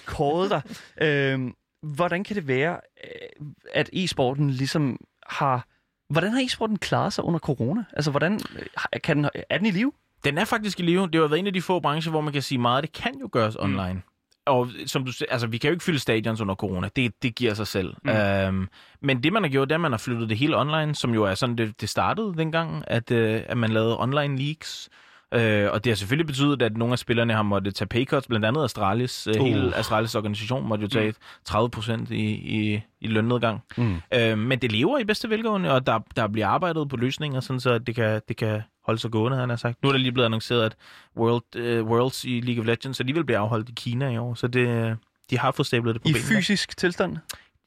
[0.48, 0.62] dig.
[1.00, 1.50] Øh,
[1.84, 5.66] hvordan kan det være, øh, at e-sporten ligesom har...
[6.08, 7.84] Hvordan har e-sporten klaret sig under corona?
[7.92, 9.92] Altså, hvordan øh, kan den, er den i live?
[10.24, 11.02] Den er faktisk i live.
[11.02, 12.92] Det har jo været en af de få brancher, hvor man kan sige meget, det
[12.92, 14.02] kan jo gøres online.
[14.46, 16.88] Og som du altså, vi kan jo ikke fylde stadions under corona.
[16.96, 17.94] Det, det giver sig selv.
[18.04, 18.10] Mm.
[18.10, 18.68] Øhm,
[19.00, 21.14] men det, man har gjort, det er, at man har flyttet det hele online, som
[21.14, 24.88] jo er sådan, det, det startede dengang, at, øh, at man lavede online leagues.
[25.34, 28.26] Øh, og det har selvfølgelig betydet, at nogle af spillerne har måttet tage pay cuts,
[28.26, 29.26] blandt andet Astralis.
[29.26, 29.46] Øh, Uh.
[29.46, 33.62] Hele Astralis organisation måtte jo tage 30 procent i, i, i lønnedgang.
[33.76, 33.96] Mm.
[34.14, 37.60] Øh, men det lever i bedste velgående, og der, der bliver arbejdet på løsninger, sådan
[37.60, 39.82] så det kan, det kan holde sig gående, han har sagt.
[39.82, 40.76] Nu er der lige blevet annonceret, at
[41.16, 44.46] World, uh, Worlds i League of Legends alligevel bliver afholdt i Kina i år, så
[44.46, 44.96] det,
[45.30, 46.28] de har fået stablet det på I benene.
[46.36, 47.16] fysisk tilstand?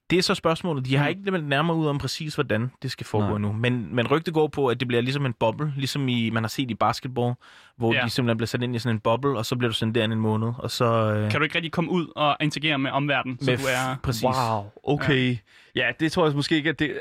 [0.10, 0.86] Det er så spørgsmålet.
[0.86, 3.38] De har ikke meldt nærmere ud om præcis, hvordan det skal foregå Nej.
[3.38, 3.52] nu.
[3.54, 6.48] Men, men rygte går på, at det bliver ligesom en boble, ligesom i, man har
[6.48, 7.34] set i basketball,
[7.78, 8.02] hvor Ja.
[8.06, 10.14] de simpelthen bliver sat ind i sådan en boble, og så bliver du sendt derind
[10.14, 10.86] en måned, og så...
[10.86, 13.96] Øh, Kan du ikke rigtig komme ud og interagere med omverdenen, så med du er...
[14.04, 14.24] Præcis.
[14.24, 15.38] Wow, okay.
[15.76, 15.86] Ja.
[15.86, 16.98] ja, det tror jeg måske ikke, at det...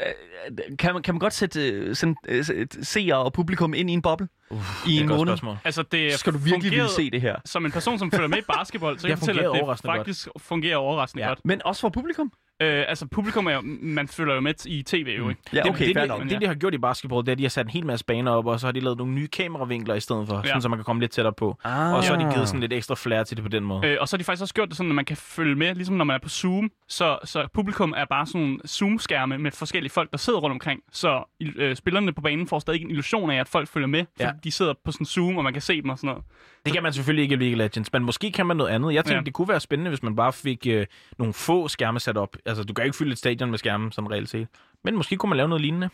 [0.79, 2.45] Kan man, kan man godt sætte øh, sådan, øh,
[2.83, 5.27] seere og publikum ind i en boble Uh, i en måned?
[5.27, 5.57] spørgsmål.
[5.64, 7.37] Altså, det Skal du virkelig ville se det her?
[7.45, 9.92] Som en person, som følger med i basketball, så kan jeg fortælle, at det overraskende
[9.92, 9.99] godt.
[9.99, 11.29] faktisk fungerer overraskende Ja.
[11.29, 11.40] godt.
[11.45, 12.33] Men også for publikum?
[12.62, 15.40] Øh, altså, publikum er jo, man følger jo med i tv jo, ikke?
[15.53, 16.23] Ja, det, okay, det, det, nok.
[16.23, 17.87] det, det, de har gjort i basketball, det er, at de har sat en hel
[17.87, 20.42] masse baner op, og så har de lavet nogle nye kameravinkler i stedet for, Ja.
[20.47, 21.57] sådan, så man kan komme lidt tættere på.
[21.64, 21.95] Ah.
[21.95, 23.87] Og så har de givet sådan lidt ekstra flair til det på den måde.
[23.87, 25.75] Øh, og så har de faktisk også gjort det sådan, at man kan følge med,
[25.75, 26.71] ligesom når man er på Zoom.
[26.88, 30.81] Så, så publikum er bare sådan nogle Zoom-skærme med forskellige folk, der sidder rundt omkring.
[30.92, 34.25] Så øh, spillerne på banen får stadig en illusion af, at folk følger med, fordi
[34.25, 34.31] Ja.
[34.45, 36.25] de sidder på sådan Zoom, og man kan se dem og sådan noget.
[36.64, 38.95] Det kan man selvfølgelig ikke i League of Legends, men måske kan man noget andet.
[38.95, 39.21] Jeg tænkte, ja.
[39.25, 40.87] det kunne være spændende, hvis man bare fik øh,
[41.19, 42.37] nogle få skærme sat op.
[42.47, 44.49] altså, du kan ikke fylde et stadion med skærmen, sådan reelt set.
[44.85, 45.89] Men måske kunne man lave noget lignende.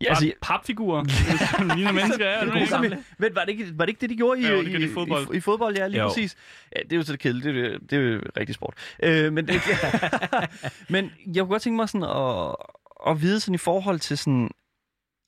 [0.00, 1.04] Ja, Altså, altså, papfigurer,
[1.58, 2.26] som ligner mennesker.
[2.30, 2.98] Ja, det er Ligesom, ikke?
[3.18, 4.88] men var det, ikke, var det ikke det, de gjorde i, Jo, det i, i
[4.94, 5.34] fodbold.
[5.34, 6.08] I, i fodbold, ja, lige Jo.
[6.08, 6.36] præcis.
[6.76, 7.52] Ja, det er jo så det kedelige.
[7.54, 8.74] Det, er- det er jo rigtig sport.
[9.02, 9.60] Øh, men, det,
[10.88, 12.56] men jeg kunne godt tænke mig sådan at,
[13.12, 14.50] at vide sådan i forhold til sådan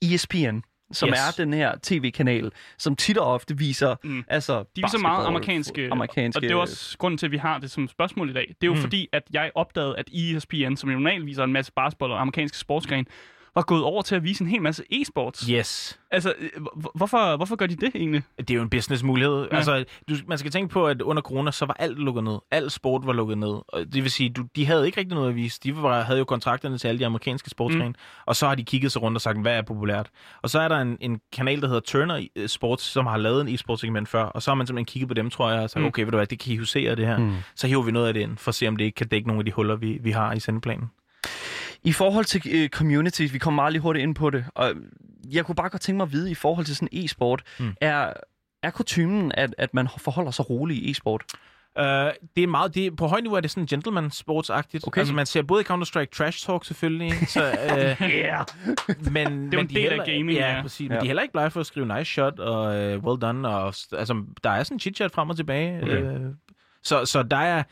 [0.02, 0.58] ESPN,
[0.92, 1.18] som Yes.
[1.38, 4.24] er den her tv-kanal, som tit og ofte viser Mm.
[4.28, 7.58] altså De viser meget amerikanske, amerikanske og det er også grunden til, at vi har
[7.58, 8.46] det som spørgsmål i dag.
[8.60, 8.80] Det er jo Mm.
[8.80, 12.58] fordi, at jeg opdagede, at ESPN, som jo normalt viser en masse basketball og amerikanske
[12.58, 13.06] sportsgren,
[13.54, 15.50] var gået over til at vise en hel masse e-sports.
[15.52, 15.98] Yes.
[16.10, 18.22] Altså, øh, hvor- hvorfor, hvorfor gør de det egentlig?
[18.38, 19.48] Det er jo en businessmulighed.
[19.52, 19.56] Ja.
[19.56, 22.38] Altså, du, man skal tænke på, at under corona, så var alt lukket ned.
[22.50, 23.48] Al sport var lukket ned.
[23.68, 25.60] Og det vil sige, du, de havde ikke rigtig noget at vise.
[25.64, 27.88] De var, havde jo kontrakterne til alle de amerikanske sportsgrene.
[27.88, 27.94] Mm.
[28.26, 30.10] Og så har de kigget sig rundt og sagt, hvad er populært?
[30.42, 33.40] Og så er der en, en kanal, der hedder Turner eh, Sports, som har lavet
[33.40, 34.22] en e-sports segment før.
[34.24, 35.86] Og så har man simpelthen kigget på dem, tror jeg, og sagt, Mm.
[35.86, 37.18] okay, ved du hvad, det kan I husere det her.
[37.18, 37.34] Mm.
[37.54, 39.28] Så hiver vi noget af det ind, for at se, om det ikke kan dække
[39.28, 40.90] nogle af de huller, vi, vi har i sendeplanen.
[41.84, 44.74] I forhold til øh, communities, vi kommer meget lige hurtigt ind på det, og
[45.32, 47.74] jeg kunne bare godt tænke mig at vide, i forhold til sådan e-sport, mm.
[47.80, 48.12] Er,
[48.62, 51.24] er kutumen, at, at man forholder sig roligt i e-sport?
[51.78, 51.84] Uh,
[52.36, 54.86] det er meget, det er, på højt niveau er det sådan gentleman sportsagtigt.
[54.86, 54.98] Okay.
[55.00, 57.42] Altså man ser både i Counter-Strike trash talk selvfølgelig, så,
[58.00, 58.44] uh, Yeah!
[59.12, 60.62] men, en men de del af heller, gaming, ja, ja.
[60.62, 60.88] præcis.
[60.88, 61.00] Men Ja.
[61.00, 63.48] de er heller ikke blege for at skrive nice shot og uh, well done.
[63.48, 65.82] Og, altså, der er sådan chit-chat frem og tilbage.
[65.82, 66.02] Okay.
[66.02, 66.20] Uh,
[66.82, 67.62] så, så der er...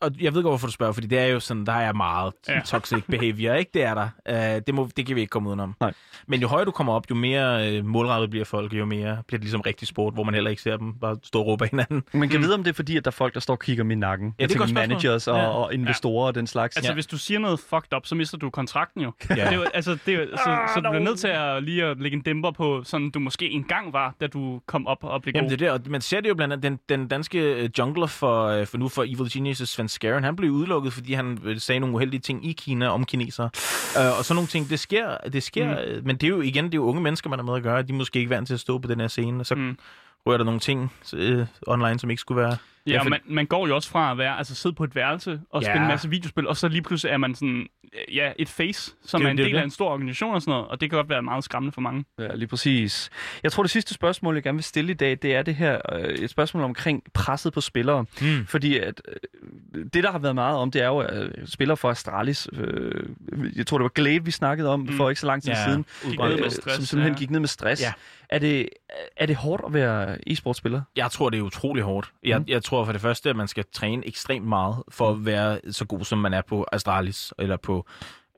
[0.00, 2.32] Og jeg ved godt, hvorfor du spørger, fordi det er jo sådan, der er meget
[2.48, 2.54] Ja.
[2.54, 2.60] ja.
[2.60, 3.70] toxic behavior, ikke?
[3.74, 4.08] Det er der.
[4.56, 5.74] Uh, det, må, det kan vi ikke komme udenom.
[5.80, 5.92] Nej.
[6.28, 9.38] Men jo højere du kommer op, jo mere uh, målrettet bliver folk, jo mere bliver
[9.38, 11.70] det ligesom rigtig sport, hvor man heller ikke ser dem bare stå og råbe af
[11.70, 12.02] hinanden.
[12.14, 13.84] Man kan vide, om det er fordi, at der er folk, der står og kigger
[13.84, 14.26] med nakken.
[14.26, 14.88] Ja, det er Jeg et godt tænker spørgsmål.
[14.88, 15.46] managers og, Ja.
[15.48, 16.76] og investorer og den slags.
[16.76, 16.94] Altså, Ja.
[16.94, 19.12] hvis du siger noget fucked up, så mister du kontrakten jo.
[19.30, 19.34] Ja.
[19.34, 21.62] Det er jo altså, det er, jo- så, Ah, så du bliver nødt til at
[21.62, 25.04] lige at lægge en dæmper på, sådan du måske engang var, da du kom op
[25.04, 25.38] og blev god.
[25.38, 27.68] Jamen det er det, og man ser det jo blandt andet, den, den danske øh,
[27.78, 31.78] jungler for, for nu for Evil Genius, Skaren, han blev udelukket, fordi han øh, sagde
[31.80, 33.50] nogle uheldige ting i Kina om kinesere.
[33.96, 36.06] Uh, og sådan nogle ting, det sker, det sker mm.
[36.06, 37.82] men det er jo igen, det er jo unge mennesker, man er med at gøre,
[37.82, 39.78] de er måske ikke vant til at stå på den her scene, og så Mm.
[40.26, 42.56] rører der nogle ting øh, online, som ikke skulle være...
[42.86, 44.94] Ja, og for- man, man går jo også fra at være, altså sidde på et
[44.94, 45.68] værelse og Ja.
[45.68, 47.66] spille en masse videospil, og så lige pludselig er man sådan,
[48.08, 49.58] øh, ja, et face, som Det er en det, del det.
[49.60, 51.80] af en stor organisation og sådan noget, og det kan godt være meget skræmmende for
[51.80, 52.04] mange.
[52.18, 53.10] Ja, lige præcis.
[53.42, 55.80] Jeg tror, det sidste spørgsmål, jeg gerne vil stille i dag, det er det her
[55.92, 58.04] øh, et spørgsmål omkring presset på spillere.
[58.20, 58.46] Mm.
[58.46, 59.14] Fordi at, øh,
[59.94, 62.48] det, der har været meget om, det er jo øh, spillere for Astralis.
[62.52, 63.08] Øh,
[63.56, 64.96] jeg tror, det var Glaive, vi snakkede om mm.
[64.96, 65.84] for ikke så lang tid Ja, siden.
[66.04, 67.18] Gik ned med øh, stress, som simpelthen ja.
[67.18, 67.82] gik ned med stress.
[67.82, 67.92] Ja.
[68.28, 68.68] Er, det,
[69.16, 70.80] er det hårdt at være e-sportspiller?
[70.96, 72.12] Jeg tror, det er utrolig hårdt.
[72.24, 72.44] Jeg, Mm.
[72.48, 75.84] jeg tror for det første, at man skal træne ekstremt meget for at være så
[75.84, 77.86] god, som man er på Astralis, eller på,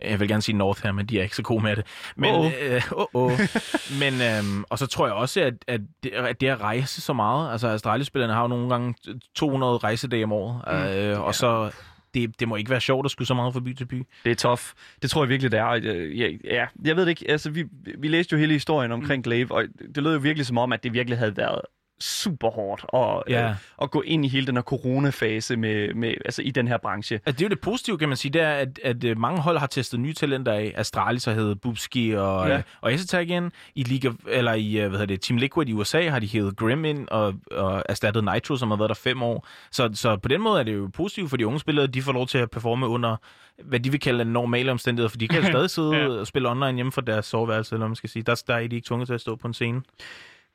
[0.03, 1.87] jeg vil gerne sige Northam, men de er ikke så gode med det.
[2.17, 2.53] Men, Åh.
[2.63, 3.33] øh, oh, oh.
[4.01, 7.13] men øhm, og så tror jeg også, at, at, det, at det at rejse så
[7.13, 8.95] meget, altså Astralis-spillerne har jo nogle gange
[9.35, 10.99] 200 rejsedage om året, mm.
[10.99, 11.71] øh, og så
[12.15, 14.07] det, det må ikke være sjovt at skulle så meget fra by til by.
[14.25, 14.63] Det er tough.
[15.03, 15.65] Det tror jeg virkelig, det er.
[15.65, 17.31] Og, øh, Ja, ja, jeg ved det ikke.
[17.31, 17.65] Altså, vi,
[17.99, 20.83] vi læste jo hele historien omkring Glaive, og det lød jo virkelig som om, at
[20.83, 21.61] det virkelig havde været
[22.01, 23.49] super hårdt at, Ja.
[23.49, 26.79] øh, at gå ind i hele den her coronafase med, med, altså i den her
[26.79, 27.15] branche.
[27.15, 29.41] Altså, det er jo det positive, kan man sige, det er, at, at øh, mange
[29.41, 30.73] hold har testet nye talenter af.
[30.77, 32.55] Astralis har heddet Bubski og, Ja.
[32.55, 32.63] ja.
[32.81, 33.53] og Essetag igen.
[33.75, 36.57] I, of, eller i øh, hvad hedder det, Team Liquid i USA har de hævet
[36.57, 39.47] Grim ind og, og erstattet Nitro, som har været der fem år.
[39.71, 42.13] Så, så på den måde er det jo positivt for de unge spillere, de får
[42.13, 43.17] lov til at performe under,
[43.65, 46.09] hvad de vil kalde normale omstændigheder, for de kan jo stadig sidde Ja.
[46.09, 48.23] og spille online hjemme fra deres soveværelse, eller man skal sige.
[48.23, 49.83] Der, der er de ikke tvunget til at stå på en scene.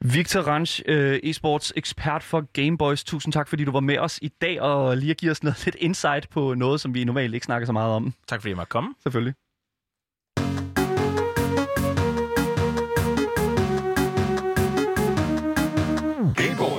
[0.05, 3.03] Victor Ranch, øh, e-sports ekspert for Gameboys.
[3.03, 5.65] Tusind tak, fordi du var med os i dag og lige at give os noget
[5.65, 8.13] lidt insight på noget, som vi normalt ikke snakker så meget om.
[8.27, 8.93] Tak fordi jeg måtte komme.
[9.03, 9.33] Selvfølgelig.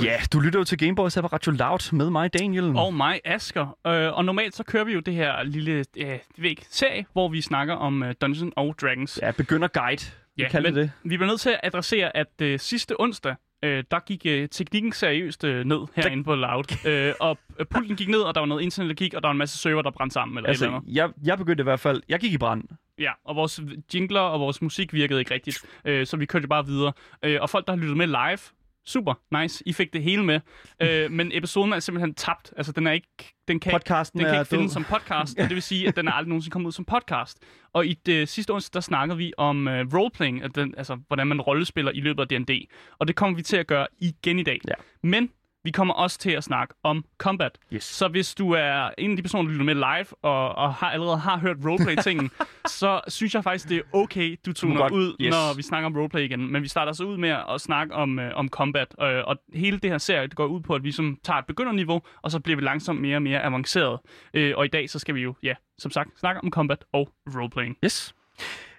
[0.05, 2.77] Ja, du lytter jo til Gameboys her på Radio Loud med mig, Daniel.
[2.77, 3.77] Og mig, Asker.
[3.87, 7.07] Øh, og normalt så kører vi jo det her lille øh, det ved ikke, serie,
[7.13, 9.19] hvor vi snakker om øh, Dungeons og Dragons.
[9.23, 10.05] Ja, begynder guide.
[10.37, 13.35] Vi Ja, kalder men det vi bliver nødt til at adressere, at øh, sidste onsdag,
[13.65, 16.87] øh, der gik øh, teknikken seriøst øh, ned herinde på Loud.
[16.87, 19.29] øh, og øh, pulten gik ned, og der var noget internet, der gik, og der
[19.29, 20.39] var en masse server, der brændte sammen.
[20.39, 20.95] Eller altså, et eller andet.
[20.97, 22.65] jeg, jeg begyndte i hvert fald, jeg gik i brand.
[22.99, 23.61] Ja, og vores
[23.95, 26.93] jingler og vores musik virkede ikke rigtigt, øh, så vi kørte bare videre.
[27.23, 28.39] Øh, og folk, der har lyttet med live,
[28.87, 30.41] super, nice, I fik det hele med.
[30.81, 32.53] øh, men episoden er simpelthen tabt.
[32.57, 33.35] Altså, den er ikke...
[33.49, 36.09] Den kan, Podcasten den kan ikke findes som podcast, og det vil sige, at den
[36.09, 37.39] er aldrig nogensinde kommet ud som podcast.
[37.73, 41.41] Og i det sidste onsdag, der snakkede vi om uh, roleplaying, den, altså hvordan man
[41.41, 42.69] rollespiller i løbet af D&D.
[42.99, 44.61] Og det kommer vi til at gøre igen i dag.
[44.69, 44.75] Ja.
[45.03, 45.31] Men
[45.65, 47.59] vi kommer også til at snakke om combat.
[47.73, 47.85] Yes.
[47.85, 50.91] Så hvis du er en af de personer, der lytter med live, og, og har
[50.91, 52.31] allerede har hørt roleplay-tingen,
[52.81, 55.31] så synes jeg faktisk, det er okay, du tuner godt- ud, yes.
[55.31, 56.53] når vi snakker om roleplay igen.
[56.53, 58.95] Men vi starter så ud med at snakke om, øh, om combat.
[59.03, 61.47] Øh, og hele det her serie, det går ud på, at vi som tager et
[61.47, 63.99] begynderniveau, og så bliver vi langsomt mere og mere avanceret.
[64.35, 67.09] Øh, og i dag, så skal vi jo, ja, som sagt, snakke om combat og
[67.37, 67.77] roleplaying.
[67.85, 68.15] Yes.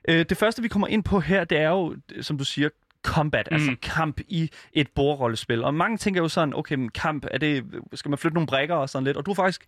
[0.10, 2.70] Øh, det første, vi kommer ind på her, det er jo, som du siger,
[3.06, 3.56] combat, mm.
[3.56, 3.78] altså Mm.
[3.82, 5.64] kamp i et bordrollespil.
[5.64, 8.76] Og mange tænker jo sådan, okay, men kamp, er det, skal man flytte nogle brækker
[8.76, 9.18] og sådan lidt?
[9.18, 9.66] Og du har faktisk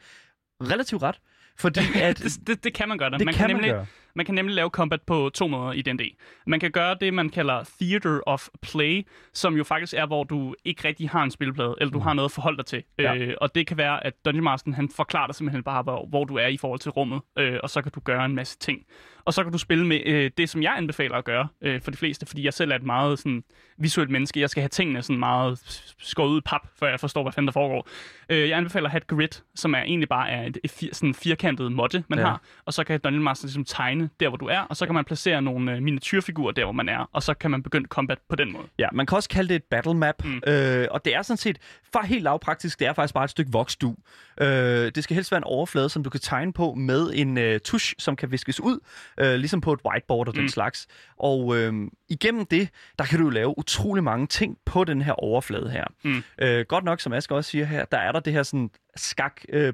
[0.62, 1.20] relativt ret,
[1.60, 3.10] fordi at det, det, det kan man gøre.
[3.10, 3.86] det man kan man nemlig, gøre.
[4.18, 6.02] Man kan nemlig lave combat på to måder i D&D.
[6.48, 10.56] Man kan gøre det, man kalder Theater of Play, som jo faktisk er, hvor du
[10.66, 12.84] ikke rigtig har en spilplade, eller du har noget at forholde dig til.
[12.98, 13.04] Mm.
[13.04, 13.16] Ja.
[13.16, 16.24] Øh, og det kan være, at Dungeon Master han forklarer dig simpelthen bare, hvor, hvor
[16.24, 18.86] du er i forhold til rummet, øh, og så kan du gøre en masse ting.
[19.26, 21.92] Og så kan du spille med øh, det, som jeg anbefaler at gøre øh, for
[21.92, 23.44] de fleste, fordi jeg selv er et meget sådan,
[23.78, 24.40] visuelt menneske.
[24.40, 25.60] Jeg skal have tingene sådan meget
[26.00, 27.88] skåret ud i pap, før jeg forstår, hvad fanden der foregår.
[28.30, 30.90] Øh, jeg anbefaler at have et grid, som er egentlig bare er et, et fir,
[30.94, 32.26] sådan firkantet måtte, man ja.
[32.26, 34.96] har, og så kan Dungeon Master ligesom tegne der, hvor du er, og så kan
[34.96, 38.18] man placere nogle øh, miniatyrfigurer der, hvor man er, og så kan man begynde combat
[38.30, 38.64] på den måde.
[38.80, 40.42] Ja, man kan også kalde det et battle map, mm.
[40.48, 41.58] øh, og det er sådan set,
[41.94, 43.96] for helt lavpraktisk, det er faktisk bare et stykke voksdu.
[44.42, 44.48] Øh,
[44.96, 47.96] det skal helst være en overflade, som du kan tegne på med en øh, tusch,
[48.00, 48.80] som kan viskes ud,
[49.20, 50.48] øh, ligesom på et whiteboard og den Mm.
[50.50, 50.88] slags.
[51.20, 51.74] Og øh,
[52.10, 55.86] igennem det, der kan du lave utrolig mange ting på den her overflade her.
[56.04, 56.24] Mm.
[56.42, 59.42] Øh, godt nok, som Asger også siger her, der er der det her sådan skak
[59.50, 59.74] øh,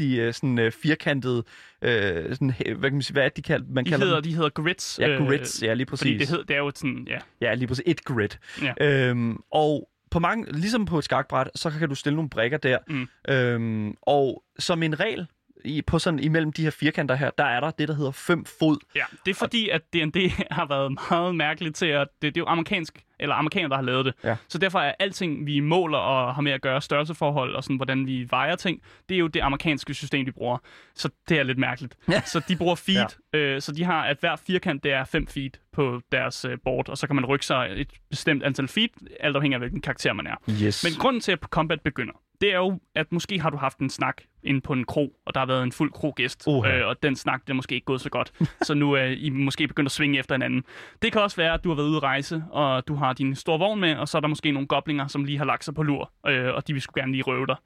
[0.00, 1.44] øh, sådan øh, firkantede,
[1.82, 4.06] øh, sådan, øh, hvad kan man sige, hvad er det, de kalder, man De kalder
[4.06, 4.30] hedder, dem?
[4.30, 4.98] de hedder grids.
[4.98, 6.00] Ja, grids, ja, lige præcis.
[6.02, 7.18] Fordi det, hed, det er jo sådan, ja.
[7.40, 7.82] Ja, lige præcis.
[7.86, 8.28] Et grid.
[8.62, 9.08] Ja.
[9.08, 12.78] Øhm, og på mange, ligesom på et skakbræt, så kan du stille nogle brikker der.
[12.88, 13.08] Mm.
[13.28, 15.26] Øhm, og som en regel,
[15.64, 18.44] i, på sådan imellem de her firkanter her, der er der det, der hedder fem
[18.44, 18.76] fod.
[18.94, 22.44] Ja, det er fordi, at D&D har været meget mærkeligt til, at det, det er
[22.44, 24.14] jo amerikansk, eller amerikanere, der har lavet det.
[24.24, 24.36] Ja.
[24.48, 28.06] Så derfor er alting, vi måler og har med at gøre størrelseforhold og sådan, hvordan
[28.06, 30.58] vi vejer ting, det er jo det amerikanske system, de bruger.
[30.94, 31.96] Så det er lidt mærkeligt.
[32.08, 32.20] Ja.
[32.32, 33.38] Så de bruger feet, ja.
[33.38, 36.88] øh, så de har, at hver firkant, det er 5 feet på deres øh, board,
[36.88, 38.90] og så kan man rykke sig et bestemt antal feet,
[39.20, 40.36] alt afhængig af, hvilken karakter man er.
[40.62, 40.84] Yes.
[40.84, 43.90] Men grunden til, at combat begynder, det er jo, at måske har du haft en
[43.90, 46.76] snak inde på en kro, og der har været en fuld krogæst, Uha.
[46.76, 48.32] øh, og den snak, den er måske ikke gået så godt.
[48.62, 50.64] så nu er I måske begyndt at svinge efter hinanden.
[51.02, 53.34] Det kan også være, at du har været ude at rejse, og du har din
[53.34, 55.74] store vogn med, og så er der måske nogle goblinger, som lige har lagt sig
[55.74, 57.56] på lur, øh, og de vil sgu gerne lige røve dig.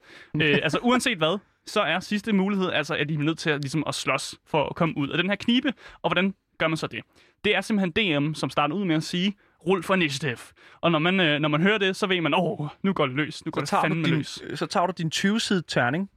[0.41, 3.61] øh, altså uanset hvad, så er sidste mulighed, altså at I er nødt til at,
[3.61, 6.77] ligesom, at slås for at komme ud af den her knibe, og hvordan gør man
[6.77, 6.99] så det?
[7.43, 9.33] Det er simpelthen DM, som starter ud med at sige,
[9.67, 10.37] rul for initiativ.
[10.81, 13.15] Og når man, øh, når man hører det, så ved man, åh, nu går det
[13.15, 14.41] løs, nu går så det fandme din, løs.
[14.55, 16.09] så tager du din 20-side terning,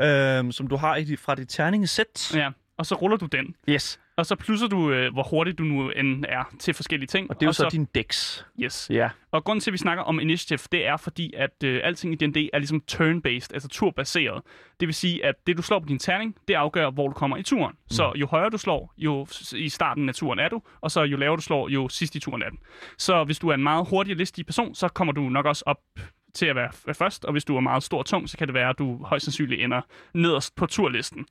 [0.00, 2.34] øhm, som du har i, fra dit terningesæt.
[2.34, 3.54] Ja, og så ruller du den.
[3.68, 4.00] Yes.
[4.16, 7.30] Og så plusser du, øh, hvor hurtigt du nu end er til forskellige ting.
[7.30, 8.42] Og det er jo så, så din dex.
[8.60, 8.90] Yes.
[8.90, 9.10] Ja.
[9.30, 12.16] Og grunden til, at vi snakker om initiative, det er fordi, at øh, alting i
[12.16, 14.42] D&D er ligesom turn-based, altså turbaseret.
[14.80, 17.36] Det vil sige, at det, du slår på din terning, det afgør, hvor du kommer
[17.36, 17.72] i turen.
[17.72, 17.90] Mm.
[17.90, 21.16] Så jo højere du slår, jo i starten af turen er du, og så jo
[21.16, 22.58] lavere du slår, jo sidst i turen er den.
[22.98, 25.62] Så hvis du er en meget hurtig og listig person, så kommer du nok også
[25.66, 25.80] op
[26.34, 28.54] til at være først, og hvis du er meget stor og tung, så kan det
[28.54, 29.80] være, at du højst sandsynligt ender
[30.14, 31.26] nederst på turlisten.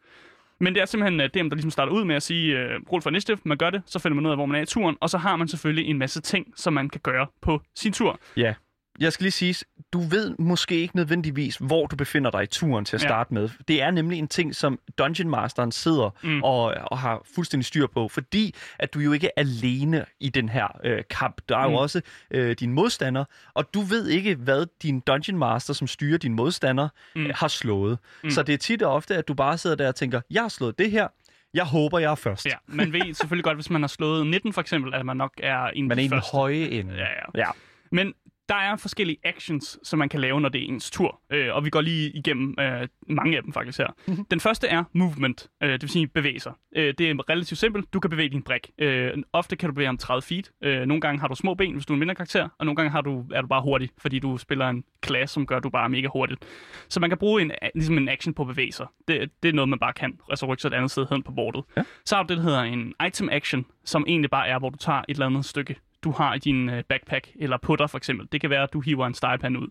[0.59, 2.75] Men det er simpelthen øh, uh, dem, der ligesom starter ud med at sige, øh,
[2.75, 4.61] uh, rul for initiative, man gør det, så finder man ud af, hvor man er
[4.61, 7.61] i turen, og så har man selvfølgelig en masse ting, som man kan gøre på
[7.75, 8.19] sin tur.
[8.37, 8.53] Ja.
[8.99, 12.85] Jeg skal lige sige, du ved måske ikke nødvendigvis, hvor du befinder dig i turen
[12.85, 13.07] til at Ja.
[13.07, 13.49] starte med.
[13.67, 16.43] Det er nemlig en ting, som Dungeon Masteren sidder Mm.
[16.43, 20.49] og, og har fuldstændig styr på, fordi at du jo ikke er alene i den
[20.49, 21.41] her øh, kamp.
[21.49, 21.75] Der er jo Mm.
[21.75, 26.33] også øh, din modstander, og du ved ikke, hvad din Dungeon Master, som styrer din
[26.33, 27.21] modstander, Mm.
[27.21, 27.29] mm.
[27.35, 27.97] har slået.
[28.23, 28.29] Mm.
[28.29, 30.49] Så det er tit og ofte, at du bare sidder der og tænker, jeg har
[30.49, 31.07] slået det her,
[31.53, 32.45] jeg håber, jeg er først.
[32.45, 35.33] Ja, man ved selvfølgelig godt, hvis man har slået 19 for eksempel, at man nok
[35.43, 36.31] er en af Man er de i den første.
[36.31, 36.93] høje ende.
[36.93, 37.45] Ja, ja.
[37.45, 37.49] ja.
[37.91, 38.13] Men
[38.49, 41.21] der er forskellige actions, som man kan lave, når det er ens tur.
[41.29, 43.87] Øh, og vi går lige igennem øh, mange af dem faktisk her.
[44.07, 44.25] Mhm.
[44.25, 46.53] Den første er movement, øh, det vil sige bevæge sig.
[46.75, 47.93] Øh, det er relativt simpelt.
[47.93, 48.69] Du kan bevæge din brik.
[48.77, 50.51] Øh, ofte kan du bevæge om 30 feet.
[50.63, 52.75] Øh, nogle gange har du små ben, hvis du er en mindre karakter, og nogle
[52.75, 55.63] gange har du, er du bare hurtig, fordi du spiller en klasse, som gør, at
[55.63, 56.45] du bare er mega hurtigt.
[56.89, 58.87] Så man kan bruge en, ligesom en action på at bevæge sig.
[59.07, 60.19] Det, det er noget, man bare kan.
[60.29, 61.63] Altså rykke sig et andet sted hen på bordet.
[61.77, 61.83] Ja.
[62.05, 64.77] Så har du det, der hedder en item action, som egentlig bare er, hvor du
[64.77, 65.75] tager et eller andet stykke
[66.05, 68.27] du har i din øh, backpack, eller putter for eksempel.
[68.31, 69.67] Det kan være, at du hiver en stegepan ud.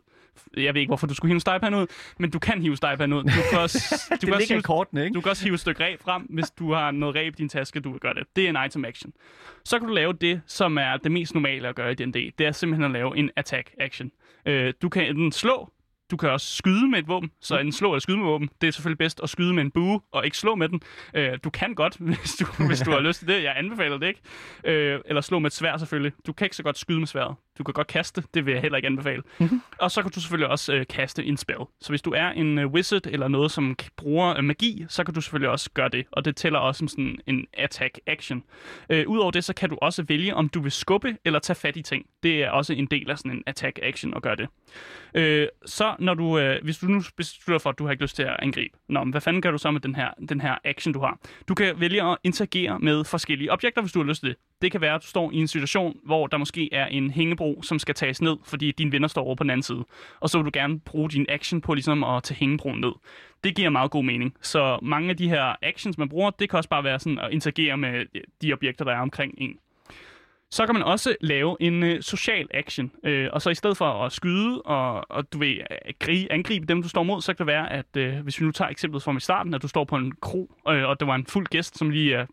[0.57, 1.87] Jeg ved ikke, hvorfor du skulle hive en stegepan ud,
[2.19, 3.23] men du kan hive stegepan ud.
[3.23, 3.79] Du kan også,
[4.21, 5.15] du kan også hive, kortene, ikke?
[5.15, 7.49] du kan også hive et stykke ræb frem, hvis du har noget ræb i din
[7.49, 8.23] taske, du vil gøre det.
[8.37, 9.13] Det er en item action.
[9.65, 12.33] Så kan du lave det, som er det mest normale at gøre i D&D.
[12.39, 14.11] Det er simpelthen at lave en attack action.
[14.47, 15.71] Øh, du kan enten slå,
[16.11, 18.67] du kan også skyde med et våben, så en slå eller skyde med våben, det
[18.67, 20.81] er selvfølgelig bedst at skyde med en bue og ikke slå med den.
[21.15, 23.43] Øh, du kan godt, hvis du, hvis du har lyst til det.
[23.43, 24.21] Jeg anbefaler det ikke.
[24.65, 26.13] Øh, eller slå med et svær selvfølgelig.
[26.27, 27.37] Du kan ikke så godt skyde med sværet.
[27.59, 29.23] Du kan godt kaste, det vil jeg heller ikke anbefale.
[29.39, 29.61] Mhm.
[29.79, 31.59] Og så kan du selvfølgelig også øh, kaste en spell.
[31.81, 35.15] Så hvis du er en øh, wizard eller noget, som bruger øh, magi, så kan
[35.15, 36.07] du selvfølgelig også gøre det.
[36.13, 38.43] Og det tæller også som sådan en attack action.
[38.91, 41.77] Øh, Udover det, så kan du også vælge, om du vil skubbe eller tage fat
[41.77, 42.07] i ting.
[42.23, 44.49] Det er også en del af sådan en attack action at gøre det.
[45.15, 48.17] Øh, så når du, øh, hvis du nu beslutter for, at du har ikke lyst
[48.17, 50.55] til at angribe, nå, men hvad fanden gør du så med den her, den her
[50.65, 51.19] action, du har?
[51.49, 54.37] Du kan vælge at interagere med forskellige objekter, hvis du har lyst til det.
[54.65, 57.63] Det kan være, at du står i en situation, hvor der måske er en hængebro,
[57.63, 59.85] som skal tages ned, fordi dine venner står over på den anden side.
[60.21, 62.93] Og så vil du gerne bruge din action på ligesom at tage hængebroen ned.
[63.45, 64.35] Det giver meget god mening.
[64.41, 67.33] Så mange af de her actions, man bruger, det kan også bare være sådan at
[67.33, 68.07] interagere med
[68.43, 69.57] de objekter, der er omkring en.
[70.55, 72.93] Så kan man også lave en øh, social action.
[73.05, 76.67] Øh, og så i stedet for at skyde og, og du ved, øh, angribe, angribe
[76.67, 79.03] dem, du står mod, så kan det være, at øh, hvis vi nu tager eksemplet
[79.03, 81.47] fra i starten, at du står på en kro, øh, og der var en fuld
[81.47, 82.27] gæst, som lige øh,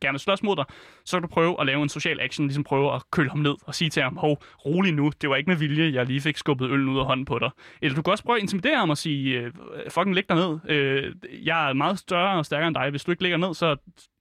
[0.00, 0.64] gerne vil slås mod dig,
[1.04, 3.54] så kan du prøve at lave en social action, ligesom prøve at køle ham ned
[3.66, 6.36] og sige til ham, hov, rolig nu, det var ikke med vilje, jeg lige fik
[6.36, 7.50] skubbet øllen ud af hånden på dig.
[7.82, 9.52] Eller du kan også prøve at intimidere ham og sige, øh,
[9.88, 11.14] fucking læg dig ned, øh,
[11.44, 13.76] jeg er meget større og stærkere end dig, hvis du ikke ligger ned, så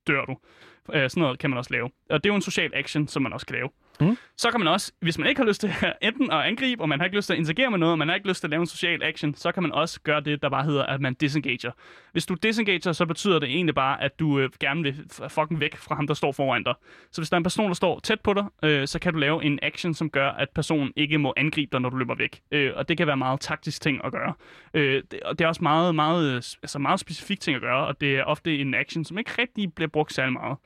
[0.08, 0.38] dør du.
[0.94, 1.90] Øh, sådan noget kan man også lave.
[2.10, 3.70] Og det er jo en social action, som man også kan lave.
[4.00, 4.18] Mm.
[4.38, 7.00] Så kan man også, hvis man ikke har lyst til enten at angribe, og man
[7.00, 8.52] har ikke lyst til at interagere med noget, og man har ikke lyst til at
[8.52, 11.14] lave en social action, så kan man også gøre det, der bare hedder, at man
[11.14, 11.72] disengager.
[12.12, 15.76] Hvis du disengager, så betyder det egentlig bare, at du øh, gerne vil fucking væk
[15.76, 16.74] fra ham, der står foran dig.
[17.12, 19.20] Så hvis der er en person, der står tæt på dig, øh, så kan du
[19.20, 22.42] lave en action, som gør, at personen ikke må angribe dig, når du løber væk.
[22.52, 24.34] Øh, og det kan være meget taktisk ting at gøre.
[24.74, 27.88] Øh, det, og det er også meget, meget, øh, altså meget specifik ting at gøre,
[27.88, 30.58] og det er ofte en action, som ikke rigtig bliver brugt særlig meget.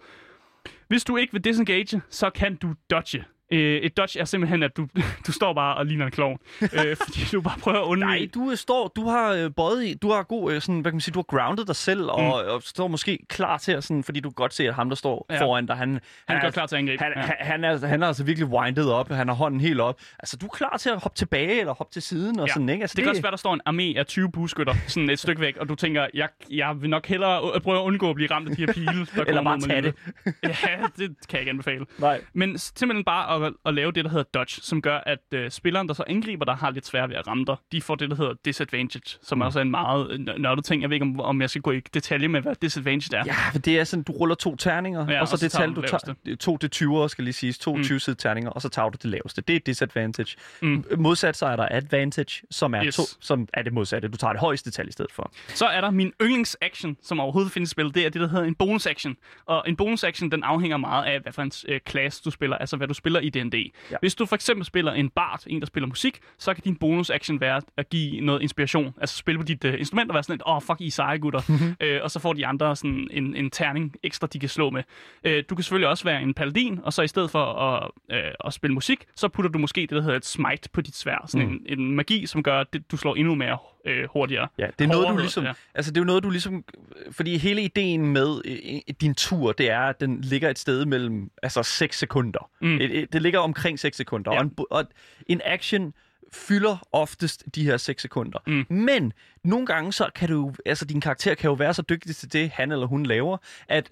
[0.88, 3.26] Hvis du ikke vil disengage, så kan du dodge.
[3.52, 4.88] Øh, et dodge er simpelthen, at du,
[5.28, 6.38] du står bare og ligner en klovn.
[6.62, 6.70] øh,
[7.04, 8.20] fordi du bare prøver at undvige...
[8.20, 10.92] Nej, du øh, står, du har øh, bøjet i, du har god, øh, sådan, hvad
[10.92, 13.84] kan man sige, du har grounded dig selv, og, og står måske klar til at,
[13.84, 15.42] sådan, fordi du godt se, at ham, der står Ja.
[15.46, 17.04] foran dig, han, Han er er- godt klar til at angribe.
[17.04, 17.22] Han, Ja.
[17.22, 20.00] han, han, er, han er altså virkelig winded op, han har hånden helt op.
[20.20, 22.54] Altså, du er klar til at hoppe tilbage, eller hoppe til siden, og Ja.
[22.54, 22.84] sådan, ikke?
[22.84, 23.62] Altså, Det kan også være, der står en
[23.96, 27.08] armé af 20 bueskytter sådan et stykke væk, og du tænker, jeg, jeg vil nok
[27.08, 29.60] hellere prøve at undgå at blive ramt af de her pile, der Eller går bare
[29.60, 29.92] tage nu.
[30.44, 30.50] Ja,
[30.98, 31.86] det kan jeg ikke anbefale.
[32.00, 32.22] Nej.
[32.34, 35.88] Men simpelthen bare at, at lave det, der hedder dodge, som gør, at øh, spilleren,
[35.88, 37.56] der så angriber dig, har lidt svært ved at ramme dig.
[37.72, 39.42] De får det, der hedder disadvantage, som mm.
[39.42, 40.82] også er en meget øh, nørdet ting.
[40.82, 43.24] Jeg ved ikke, om, om jeg skal gå i detalje med, hvad disadvantage er.
[43.26, 45.52] Ja, for det er sådan, du ruller to terninger, Ja, og så og så det
[45.52, 47.84] tal, du tager, to det 20'ere, skal lige siges, to Mm.
[47.84, 49.42] 20 side terninger, og så tager du det laveste.
[49.42, 50.38] Det er disadvantage.
[50.62, 50.86] Mm.
[50.98, 52.96] Modsat så er der advantage, som er, Yes.
[52.96, 54.08] to, som er det modsatte.
[54.08, 55.32] Du tager det højeste tal i stedet for.
[55.48, 57.96] Så er der min yndlingsaction, som overhovedet findes i spillet.
[57.96, 59.16] Det er det, der hedder en bonus action.
[59.46, 62.58] Og en bonus action, den afhænger meget af, hvad for en øh, klasse du spiller,
[62.58, 63.72] altså hvad du spiller i D&D.
[63.92, 63.96] Ja.
[64.02, 67.10] Hvis du for eksempel spiller en bard, en der spiller musik, så kan din bonus
[67.10, 68.94] action være at give noget inspiration.
[69.02, 71.18] Altså spille på dit øh, instrument og være sådan lidt, åh, oh, fuck, I seje
[71.18, 71.42] gutter.
[71.48, 71.76] Mhm.
[71.82, 74.84] øh, og så får de andre sådan en, en terning ekstra, de kan slå med.
[75.24, 78.32] Øh, du kan selvfølgelig også være en paladin, og så i stedet for at, øh,
[78.46, 81.26] at spille musik, så putter du måske det, der hedder et smite på dit svær.
[81.28, 81.66] Sådan Mm.
[81.70, 84.48] en, en magi, som gør, at det, du slår endnu mere øh, hurtigere.
[84.58, 85.44] Ja, det er noget, du ligesom...
[85.44, 85.54] ja.
[85.76, 86.66] Altså, det er jo noget, du ligesom...
[87.12, 91.32] Fordi hele ideen med øh, din tur, det er, at den ligger et sted mellem
[91.44, 92.50] altså 6 sekunder.
[92.62, 92.68] Mm.
[92.68, 92.78] Mm.
[92.80, 94.34] Det, det ligger omkring 6 sekunder.
[94.34, 94.38] Ja.
[94.40, 94.86] Og, en, og
[95.28, 95.94] en action
[96.34, 98.40] fylder oftest de her 6 sekunder.
[98.48, 98.66] Mm.
[98.70, 99.14] Men
[99.44, 102.50] nogle gange, så kan du altså din karakter kan jo være så dygtig til det,
[102.50, 103.92] han eller hun laver, at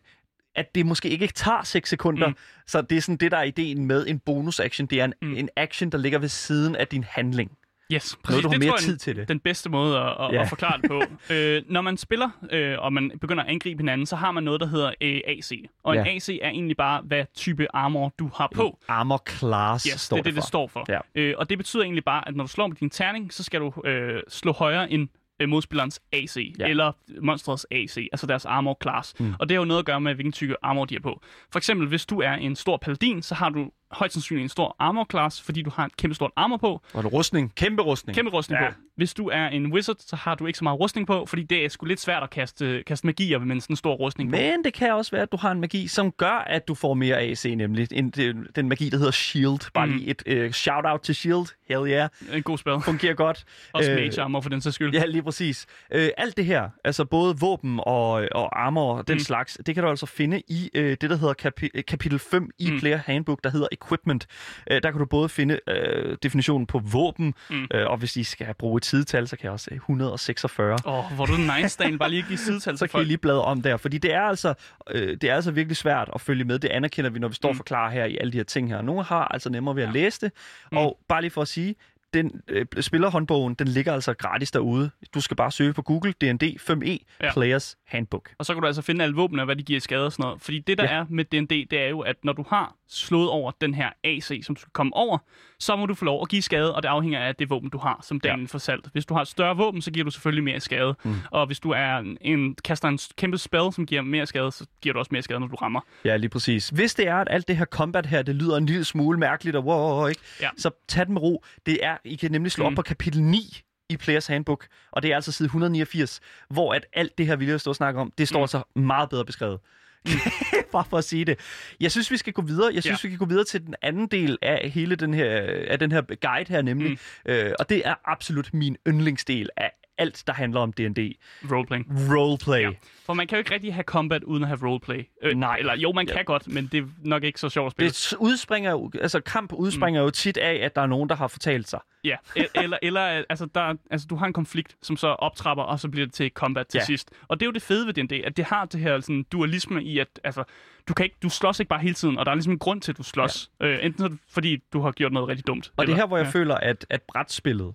[0.55, 2.27] at det måske ikke tager 6 sekunder.
[2.27, 2.35] Mm.
[2.67, 4.87] Så det er sådan det, der er ideen med en bonus action.
[4.87, 5.35] Det er en, mm.
[5.35, 7.51] en action, der ligger ved siden af din handling.
[7.93, 8.29] Yes, præcis.
[8.29, 9.27] Noget, du har det mere tror jeg, tid til det.
[9.27, 10.41] den bedste måde at, at, Ja.
[10.41, 11.01] at forklare det på.
[11.33, 14.61] øh, når man spiller, øh, og man begynder at angribe hinanden, så har man noget,
[14.61, 15.51] der hedder øh, AC.
[15.83, 16.11] Og en Ja.
[16.15, 18.77] AC er egentlig bare, hvad type armor du har på.
[18.87, 20.47] Armor class Yes, står det er det, det for.
[20.47, 20.85] står for.
[20.89, 20.99] Ja.
[21.15, 23.59] Øh, og det betyder egentlig bare, at når du slår med din terning, så skal
[23.59, 25.07] du øh, slå højere end
[25.41, 26.67] øh, modspillerens AC, ja.
[26.67, 29.19] Eller monsterets AC, altså deres armor class.
[29.19, 29.33] Mm.
[29.39, 31.21] Og det har jo noget at gøre med, hvilken type armor de er på.
[31.51, 34.75] For eksempel, hvis du er en stor paladin, så har du højst sandsynligt en stor
[34.79, 37.55] armor class, fordi du har en kæmpe stort armor på, Og en rustning.
[37.55, 38.15] Kæmpe rustning.
[38.15, 38.69] Kæmpe rustning ja.
[38.69, 38.75] På.
[38.95, 41.65] Hvis du er en wizard, så har du ikke så meget rustning på, fordi det
[41.65, 44.37] er sgu lidt svært at kaste, kaste magier med sådan en stor rustning på.
[44.37, 46.93] Men det kan også være, at du har en magi, som gør, at du får
[46.93, 49.71] mere AC, nemlig en, den, den magi, der hedder Shield.
[49.73, 49.93] Bare Mm.
[49.93, 51.45] lige et uh, shout-out til Shield.
[51.69, 52.09] Hell yeah.
[52.33, 52.73] En god spil.
[52.83, 53.45] Fungerer godt.
[53.73, 54.93] Også Øh, mage armor for den sags skyld.
[54.93, 55.65] Ja, lige præcis.
[55.93, 59.19] Øh, alt det her, altså både våben og, og armor og den Mm.
[59.19, 62.71] slags, det kan du altså finde i øh, det, der hedder kapi- kapitel 5 i
[62.71, 62.79] mm.
[62.79, 64.27] Player Handbook, der hedder Equipment.
[64.71, 67.55] Øh, der kan du både finde øh, definitionen på våben, Mm.
[67.55, 67.67] mm.
[67.73, 70.77] øh, og hvis I skal bruge et sidetal, så kan jeg også øh, 146.
[70.85, 71.99] Åh, oh, hvor du nice, Daniel.
[71.99, 74.53] Bare lige give sidetal så kan I lige bladre om der, fordi det er altså
[74.91, 76.59] øh, det er altså virkelig svært at følge med.
[76.59, 77.51] Det anerkender vi, når vi står Mm.
[77.51, 78.81] og forklarer her i alle de her ting her.
[78.81, 79.93] Nogle har altså nemmere ved at Ja.
[79.93, 80.31] læse det,
[80.71, 80.77] Mm.
[80.77, 81.75] og bare lige for at sige,
[82.13, 84.91] den øh, spillerhåndbogen, den ligger altså gratis derude.
[85.13, 87.33] Du skal bare søge på Google D&D 5e Ja.
[87.33, 88.29] Players Handbook.
[88.37, 90.41] Og så kan du altså finde alle våbnene, hvad de giver skade og sådan noget.
[90.41, 90.89] Fordi det, der ja.
[90.89, 94.41] Er med D&D, det er jo, at når du har slået over den her AC,
[94.43, 95.17] som du skal komme over,
[95.59, 97.77] så må du få lov at give skade, og det afhænger af det våben, du
[97.77, 98.47] har, som Daniel ja.
[98.47, 98.87] får salgt.
[98.91, 100.95] Hvis du har et større våben, så giver du selvfølgelig mere skade.
[101.03, 101.15] Mm.
[101.31, 104.65] Og hvis du er en, en, kaster en kæmpe spell, som giver mere skade, så
[104.81, 105.81] giver du også mere skade, når du rammer.
[106.05, 106.69] Ja, lige præcis.
[106.69, 109.55] Hvis det er, at alt det her combat her, det lyder en lille smule mærkeligt,
[109.55, 110.21] og wow, ikke?
[110.41, 110.49] Ja.
[110.57, 111.43] så tag den med ro.
[111.65, 112.67] Det er, I kan nemlig slå mm.
[112.67, 112.73] Mm.
[112.73, 116.19] op på kapitel 9 i Players Handbook, og det er altså side 189,
[116.49, 118.43] hvor at alt det her, vi lige stået og snakket om, det står Mm.
[118.43, 119.59] altså meget bedre beskrevet.
[120.71, 121.39] Bare for at sige det.
[121.79, 122.71] Jeg synes, vi skal gå videre.
[122.73, 123.07] Jeg synes, Ja.
[123.07, 125.31] vi kan gå videre til den anden del af hele den her,
[125.67, 126.91] af den her guide her, nemlig.
[126.91, 127.31] Mm.
[127.31, 131.15] Øh, og det er absolut min yndlingsdel af alt, der handler om D&D.
[131.51, 131.87] Roleplaying.
[132.15, 132.61] Roleplay.
[132.61, 132.69] Ja.
[133.05, 135.03] For man kan jo ikke rigtig have combat uden at have roleplay.
[135.23, 135.55] Øh, Nej.
[135.59, 136.15] Eller jo, man Ja.
[136.15, 137.89] kan godt, men det er nok ikke så sjovt at spille.
[137.89, 140.05] Det udspringer jo, altså kamp udspringer mm.
[140.05, 141.79] jo tit af, at der er nogen, der har fortalt sig.
[142.03, 142.15] Ja,
[142.55, 146.05] eller, eller altså, der, altså, du har en konflikt, som så optrapper, og så bliver
[146.05, 146.85] det til combat til Ja.
[146.85, 147.11] sidst.
[147.27, 149.83] Og det er jo det fede ved D&D, at det har det her sådan, dualisme
[149.83, 150.43] i, at altså,
[150.87, 152.81] du, kan ikke, du slås ikke bare hele tiden, og der er ligesom en grund
[152.81, 153.51] til, at du slås.
[153.61, 153.65] Ja.
[153.65, 155.71] Øh, enten det, fordi du har gjort noget rigtig dumt.
[155.77, 156.31] Og det er her, hvor jeg ja.
[156.31, 157.73] føler, at, at brætspillet,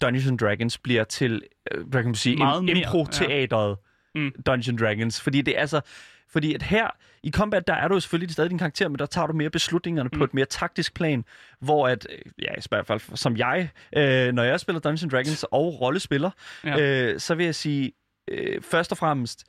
[0.00, 3.76] Dungeons and Dragons, bliver til, øh, hvad kan man sige, Meget en impro-teateret
[4.14, 4.32] Mm.
[4.46, 5.20] Dungeons Dragons.
[5.20, 5.80] Fordi det er altså,
[6.28, 6.88] fordi at her
[7.22, 9.50] i combat, der er du jo selvfølgelig stadig din karakter, men der tager du mere
[9.50, 10.18] beslutningerne mm.
[10.18, 11.24] på et mere taktisk plan,
[11.60, 15.10] hvor at, øh, ja, i hvert fald som jeg, øh, når jeg spiller Dungeons and
[15.10, 16.30] Dragons og rollespiller,
[16.64, 16.78] Ja.
[16.78, 17.12] ja.
[17.12, 17.92] øh, så vil jeg sige,
[18.28, 19.44] øh, først og fremmest,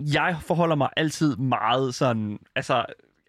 [0.00, 2.84] jeg forholder mig altid meget sådan, altså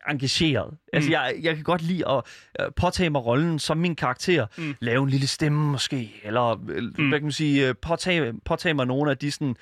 [0.09, 0.71] engageret.
[0.71, 0.77] Mm.
[0.93, 2.21] Altså, jeg, jeg kan godt lide at
[2.59, 4.45] øh, påtage mig rollen som min karakter.
[4.57, 4.63] Mm.
[4.63, 4.75] Mm.
[4.79, 7.07] Lave en lille stemme måske, eller øh, Mm.
[7.09, 9.55] hvad kan man sige, øh, påtage, påtage mig nogle af de sådan...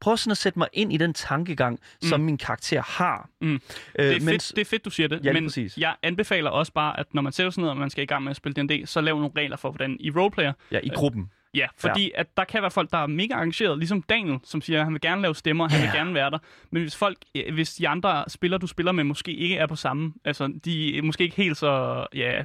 [0.00, 2.08] Prøv sådan at sætte mig ind i den tankegang, mm.
[2.08, 3.28] som min karakter har.
[3.40, 3.54] Mm.
[3.54, 3.60] Øh,
[4.06, 5.78] Det er, fedt, det er fedt, du siger det, Ja, men præcis.
[5.78, 8.24] jeg anbefaler også bare, at når man sætter sig ned, og man skal i gang
[8.24, 11.30] med at spille D&D, så lav nogle regler for, hvordan i roleplayer, Ja, i gruppen.
[11.54, 12.20] Ja, fordi ja.
[12.20, 14.92] at der kan være folk, der er mega engageret, ligesom Daniel, som siger, at han
[14.92, 15.84] vil gerne lave stemmer, han Ja.
[15.86, 16.38] vil gerne være der.
[16.70, 19.76] Men hvis folk, øh, hvis de andre spillere, du spiller med, måske ikke er på
[19.76, 22.42] samme, altså de er måske ikke helt så ja,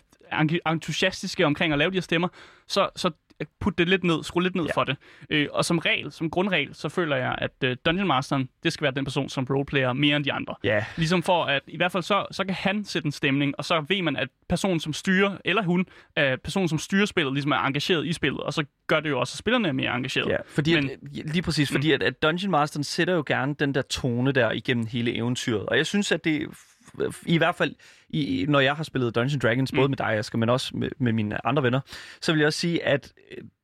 [0.72, 2.28] entusiastiske omkring at lave de her stemmer,
[2.68, 3.12] så, så
[3.60, 4.72] put det lidt ned, skru lidt ned ja.
[4.76, 4.96] For det.
[5.30, 8.84] Øh, og som regel, som grundregel, så føler jeg, at øh, Dungeon Masteren, det skal
[8.84, 10.56] være den person, som roleplayer mere end de andre.
[10.64, 13.66] Ja, Ligesom for at, i hvert fald så, så kan han sætte en stemning, og
[13.66, 15.86] så ved man, at personen, som styrer, eller hun,
[16.20, 19.20] øh, personen, som styrer spillet, ligesom er engageret i spillet, og så gør det jo
[19.20, 20.30] også, at spillerne er mere engageret.
[20.30, 20.38] ja.
[20.48, 23.82] Fordi Men- at, lige præcis, fordi at, at Dungeon Masteren sætter jo gerne den der
[23.82, 25.66] tone der igennem hele eventyret.
[25.66, 26.48] Og jeg synes, at det
[27.26, 27.76] i hvert fald,
[28.14, 31.14] i, når jeg har spillet Dungeons Dragons, både med dig, Asger, men også med, med
[31.14, 31.80] mine andre venner,
[32.22, 33.14] så vil jeg også sige, at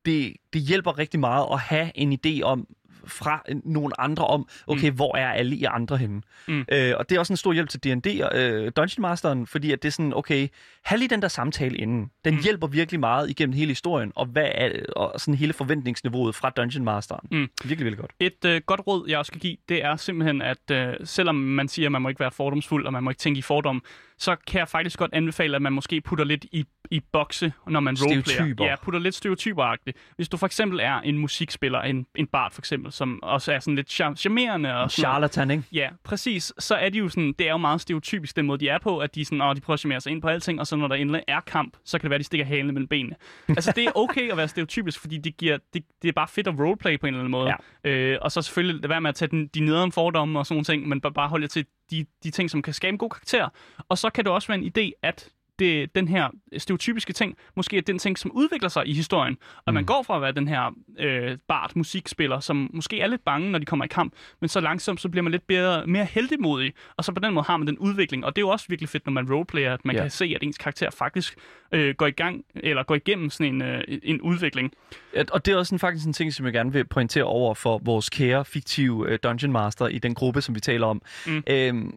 [0.04, 2.66] det, det hjælper rigtig meget at have en idé om,
[3.06, 4.94] fra nogle andre om, okay, mm.
[4.96, 6.22] hvor er alle I andre henne?
[6.48, 6.64] Mm.
[6.72, 9.72] Øh, og det er også en stor hjælp til D&D og øh, Dungeon Masteren, fordi
[9.72, 10.48] at det er sådan, okay,
[10.84, 12.10] have lige den der samtale inden.
[12.24, 12.40] Den Mm.
[12.42, 16.84] hjælper virkelig meget igennem hele historien, og hvad er, og sådan hele forventningsniveauet fra Dungeon
[16.84, 17.28] Masteren.
[17.30, 17.48] Mm.
[17.64, 18.12] Virkelig, virkelig godt.
[18.20, 21.68] Et øh, godt råd, jeg også skal give, det er simpelthen, at øh, selvom man
[21.68, 23.82] siger, at man må ikke være fordomsfuld, og man må ikke tænke i fordom,
[24.20, 27.80] så kan jeg faktisk godt anbefale, at man måske putter lidt i, i bokse, når
[27.80, 28.22] man roleplayer.
[28.22, 28.64] Stereotyper.
[28.64, 29.96] Ja, putter lidt stereotyperagtigt.
[30.16, 33.58] Hvis du for eksempel er en musikspiller, en, en bard for eksempel, som også er
[33.58, 34.76] sådan lidt char- charmerende.
[34.76, 35.02] Og sådan.
[35.02, 35.62] Charlatan, ikke?
[35.72, 36.52] Ja, præcis.
[36.58, 38.98] Så er de jo sådan, det er jo meget stereotypisk den måde, de er på,
[38.98, 40.88] at de, sådan, åh, de prøver at charmere sig ind på alting, og så når
[40.88, 43.16] der endelig er kamp, så kan det være, at de stikker halen mellem benene.
[43.48, 46.46] altså, det er okay at være stereotypisk, fordi det, giver, det, det er bare fedt
[46.46, 47.54] at roleplay på en eller anden måde.
[47.84, 47.90] Ja.
[47.90, 50.54] Øh, og så selvfølgelig lade være med at tage den, de nederen fordomme og sådan
[50.54, 52.98] nogle ting, men bare, bare holde jer til de, de ting, som kan skabe en
[52.98, 53.48] god karakter.
[53.88, 55.30] Og så kan det også være en idé, at
[55.60, 59.36] det, den her stereotypiske ting, måske er den ting, som udvikler sig i historien.
[59.66, 59.74] Og mm.
[59.74, 63.50] man går fra at være den her øh, bart musikspiller, som måske er lidt bange,
[63.50, 66.72] når de kommer i kamp, men så langsomt, så bliver man lidt bedre, mere heldigmodig,
[66.96, 68.24] og så på den måde har man den udvikling.
[68.24, 70.02] Og det er jo også virkelig fedt, når man roleplayer, at man Ja.
[70.02, 71.36] kan se, at ens karakter faktisk
[71.72, 74.72] øh, går i gang, eller går igennem sådan en, øh, en udvikling.
[75.14, 77.54] Ja, Og det er også en, faktisk en ting, som jeg gerne vil pointere over
[77.54, 81.02] for vores kære, fiktive øh, Dungeon Master i den gruppe, som vi taler om.
[81.26, 81.42] Mm.
[81.46, 81.94] Øhm,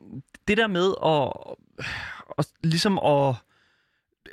[0.47, 1.33] det der med at,
[2.37, 3.35] at ligesom at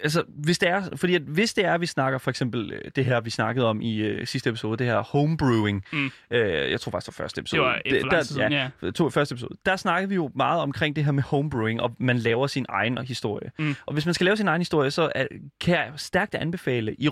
[0.03, 2.91] altså, hvis det er, fordi at hvis det er, at vi snakker for eksempel øh,
[2.97, 6.11] det her, vi snakkede om i øh, sidste episode, det her homebrewing, Mm.
[6.31, 7.61] øh, jeg tror faktisk, det var første episode.
[7.61, 8.71] Det var et tid siden, ja.
[8.83, 8.91] ja.
[8.91, 9.55] To, første episode.
[9.67, 12.99] Der snakkede vi jo meget omkring det her med homebrewing, og man laver sin egen
[12.99, 13.51] historie.
[13.59, 13.75] Mm.
[13.87, 15.27] Og hvis man skal lave sin egen historie, så er,
[15.61, 17.09] kan jeg stærkt anbefale i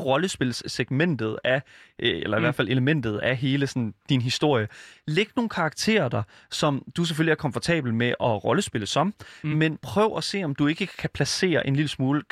[0.53, 1.63] rollespilssegmentet af,
[1.99, 2.43] øh, eller i Mm.
[2.45, 4.69] hvert fald elementet af hele sådan, din historie,
[5.07, 9.51] læg nogle karakterer der, som du selvfølgelig er komfortabel med at rollespille som, Mm.
[9.51, 12.23] men prøv at se, om du ikke kan placere en lille smule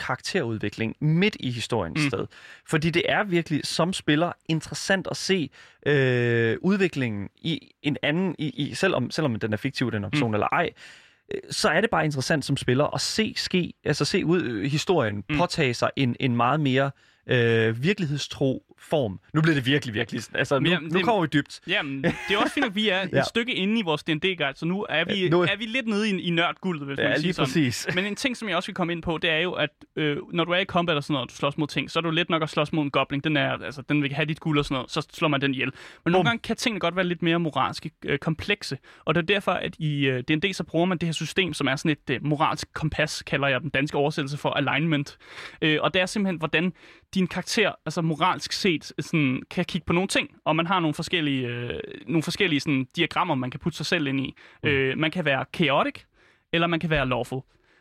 [0.46, 2.08] karakterudvikling midt i historiens Mm.
[2.10, 2.26] sted.
[2.66, 5.50] Fordi det er virkelig som spiller interessant at se
[5.86, 10.34] øh, udviklingen i en anden, i, i, selvom, selvom den er fiktiv, den person mm.
[10.34, 10.70] eller ej,
[11.34, 14.64] øh, så er det bare interessant som spiller at se ske, altså se ud øh,
[14.70, 15.38] historien mm.
[15.38, 16.90] påtage sig en, en meget mere øh,
[17.82, 19.20] virkelighedstro form.
[19.34, 20.22] Nu bliver det virkelig, virkelig...
[20.34, 21.60] Altså, nu, Men, nu kommer vi dybt.
[21.68, 23.18] Jamen, det er også fint, at vi er Ja.
[23.18, 25.86] et stykke inde i vores D&D-guide, så nu er vi, Ja, nu- er vi lidt
[25.86, 27.46] nede i, i nørdguldet, hvis man Ja, kan sige lige sådan.
[27.46, 27.86] præcis.
[27.94, 30.16] Men en ting, som jeg også vil komme ind på, det er jo, at øh,
[30.32, 32.00] når du er i combat og sådan noget, og du slås mod ting, så er
[32.00, 33.20] du let nok at slås mod en goblin.
[33.20, 35.54] Den, er, altså, den vil have dit guld og sådan noget, så slår man den
[35.54, 35.70] ihjel.
[36.04, 36.24] Men nogle Bum.
[36.28, 38.78] gange kan tingene godt være lidt mere moralske øh, komplekse.
[39.04, 41.66] Og det er derfor, at i øh, D&D så bruger man det her system, som
[41.66, 45.18] er sådan et øh, moralsk kompas, kalder jeg den danske oversættelse for alignment.
[45.62, 46.72] Øh, og det er simpelthen, hvordan
[47.14, 50.94] din karakter, altså moralsk set, sådan, kan kigge på nogle ting, og man har nogle
[50.94, 54.34] forskellige, øh, nogle forskellige sådan, diagrammer, man kan putte sig selv ind i.
[54.62, 54.68] Mm.
[54.68, 55.94] Øh, man kan være chaotic,
[56.52, 57.40] eller man kan være lawful.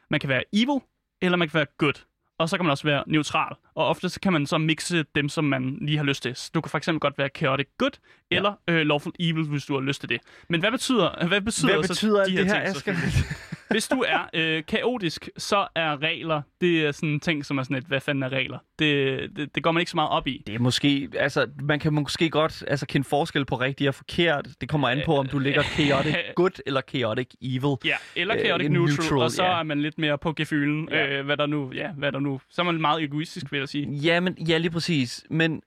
[0.10, 0.80] Man kan være evil,
[1.22, 2.06] eller man kan være good.
[2.38, 3.56] Og så kan man også være neutral.
[3.76, 6.36] Og ofte så kan man så mixe dem, som man lige har lyst til.
[6.36, 7.92] Så du kan for eksempel godt være chaotic good,
[8.32, 10.22] eller øh, lawful evil, hvis du har lyst til det.
[10.50, 12.76] Men hvad betyder, hvad betyder, Hvad så betyder alt de det her ting?
[12.76, 12.96] Asger?
[13.70, 17.64] Hvis du er øh, kaotisk, så er regler, det er sådan en ting, som er
[17.64, 18.58] sådan et, hvad fanden er regler?
[18.80, 20.44] Det, det, det går man ikke så meget op i.
[20.48, 24.48] Det er måske, altså, man kan måske godt altså, kende forskel på rigtigt og forkert.
[24.62, 27.76] Det kommer an på, om du ligger chaotic good eller chaotic evil.
[27.86, 29.60] Ja, eller Øh, chaotic en neutral, neutral, og så ja.
[29.60, 31.08] er man lidt mere på gefylen, Ja.
[31.08, 32.42] øh, hvad der nu, ja, hvad der nu.
[32.50, 33.92] Så er man meget egoistisk, vil jeg sige.
[33.92, 35.24] Ja, men, ja, lige præcis.
[35.30, 35.62] Men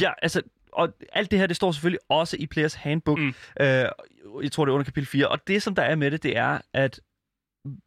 [0.00, 3.18] ja, altså, og alt det her, det står selvfølgelig også i Players Handbook.
[3.18, 3.24] Mm.
[3.24, 3.34] Mm.
[3.60, 3.88] Øh,
[4.42, 5.28] jeg tror, det er under kapitel 4.
[5.28, 7.00] Og det, som der er med det, det er, at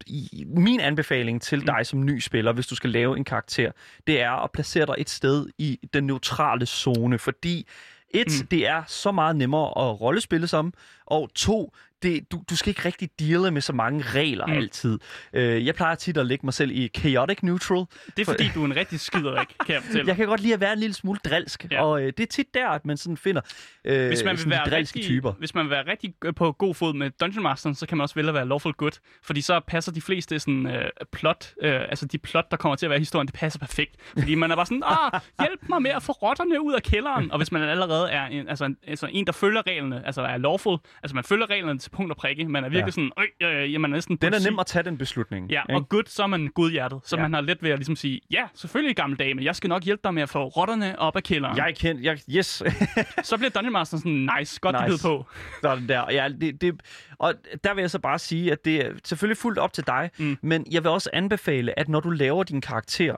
[0.07, 3.71] i, min anbefaling til dig som ny spiller, hvis du skal lave en karakter,
[4.07, 7.67] det er at placere dig et sted i den neutrale zone, fordi
[8.13, 8.33] et, Mm.
[8.41, 8.47] mm.
[8.47, 10.73] det er så meget nemmere at rollespille som,
[11.05, 11.73] og to,
[12.03, 14.53] det, du, du skal ikke rigtig deale med så mange regler Mm.
[14.53, 14.99] altid.
[15.33, 17.85] Øh, jeg plejer tit at lægge mig selv i chaotic neutral,
[18.17, 20.07] Det er fordi, du er en rigtig skiderik, kan jeg fortælle.
[20.09, 21.83] jeg kan godt lide at være en lille smule drilsk, Ja.
[21.83, 23.41] og øh, det er tit der, at man sådan finder
[23.85, 25.31] øh, hvis man, vil sådan være drilske rigtig, typer.
[25.31, 28.15] hvis man vil være rigtig på god fod med Dungeon Master, så kan man også
[28.15, 28.91] vælge at være lawful good.
[29.23, 32.85] Fordi så passer de fleste sådan, øh, plot, øh, altså de plot, der kommer til
[32.85, 33.95] at være i historien, det passer perfekt.
[34.19, 37.31] Fordi man er bare sådan, ah, hjælp mig med at få rotterne ud af kælderen.
[37.31, 40.37] Og hvis man allerede er en, altså, en, altså en, der følger reglene, altså er
[40.37, 43.09] lawful, altså man følger reglerne til punkt og prikke, man er virkelig Ja.
[43.09, 43.11] sådan,
[43.41, 45.49] øh, øh, jamen, man er næsten Den er nem at tage den beslutning.
[45.51, 45.75] Ja, ikke?
[45.75, 46.99] og good, så er man godhjertet.
[47.03, 47.21] Så Ja.
[47.21, 50.01] man har let ved at ligesom sige, ja, selvfølgelig gammel dame, jeg skal nok hjælpe
[50.03, 51.57] dig med at få rotterne op af kælderen.
[51.57, 52.63] Jeg kendt, jeg, yes,
[53.23, 55.03] Så bliver Dungeon Master sådan, nice, godt nice.
[55.07, 55.25] På.
[55.61, 56.11] sådan der.
[56.11, 56.81] Ja, det, det,
[57.19, 57.33] og
[57.63, 60.37] der vil jeg så bare sige, at det er selvfølgelig fuldt op til dig, mm.
[60.41, 63.15] men jeg vil også anbefale, at når du laver din karakter,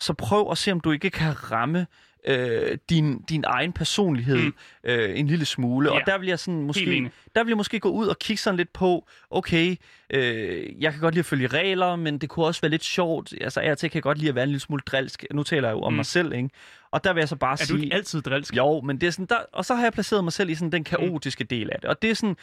[0.00, 1.86] så prøv at se, om du ikke kan ramme
[2.26, 4.42] øh, din, din egen personlighed Mm.
[4.84, 4.90] mm.
[4.90, 5.88] øh, en lille smule.
[5.92, 6.00] Ja.
[6.00, 8.56] Og der vil jeg sådan måske, der vil jeg måske gå ud og kigge sådan
[8.56, 9.76] lidt på, okay,
[10.10, 13.34] øh, jeg kan godt lide at følge regler, men det kunne også være lidt sjovt.
[13.40, 15.24] Altså, og til kan jeg godt lide at være en lille smule drilsk.
[15.32, 15.94] Nu taler jeg jo om Mm.
[15.94, 15.96] mm.
[15.96, 16.50] mig selv, ikke?
[16.92, 17.76] Og der vil jeg så bare Er sige...
[17.78, 18.56] du ikke altid drilsk?
[18.56, 20.72] Jo, men det er sådan, der, og så har jeg placeret mig selv i sådan
[20.72, 21.90] den kaotiske del af det.
[21.90, 22.36] Og det er sådan,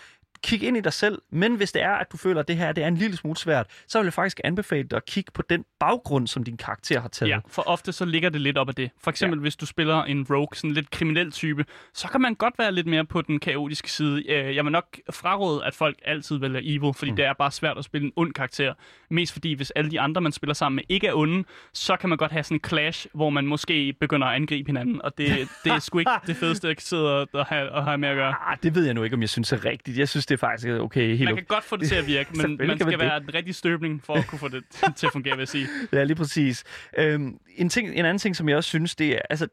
[0.43, 2.71] kig ind i dig selv, men hvis det er, at du føler, at det her
[2.71, 5.41] det er en lille smule svært, så vil jeg faktisk anbefale dig at kigge på
[5.49, 7.29] den baggrund, som din karakter har taget.
[7.29, 8.91] Ja, for ofte så ligger det lidt op af det.
[9.03, 9.41] For eksempel ja.
[9.41, 12.71] hvis du spiller en rogue, sådan en lidt kriminel type, så kan man godt være
[12.71, 14.29] lidt mere på den kaotiske side.
[14.31, 17.15] Øh, Jeg vil nok fraråde, at folk altid vælger evil, fordi mm.
[17.17, 18.73] det er bare svært at spille en ond karakter.
[19.09, 22.09] Mest fordi, hvis alle de andre, man spiller sammen med, ikke er onde, så kan
[22.09, 25.47] man godt have sådan en clash, hvor man måske begynder at angribe hinanden, og det,
[25.63, 28.33] det er sgu ikke det fedeste, jeg sidder og have, at have med at gøre.
[28.47, 29.97] Ah, det ved jeg nu ikke, om jeg synes er rigtigt.
[29.97, 32.29] Jeg synes, det er faktisk okay helt Man kan godt få det til at virke,
[32.37, 32.99] men man man skal det.
[32.99, 34.63] være den rigtige støbning for at kunne få det
[34.95, 35.67] til at fungere, vil jeg sige.
[35.93, 36.63] Ja, lige præcis.
[36.97, 39.47] Øhm, en, ting, en anden ting, som jeg også synes, det er, altså,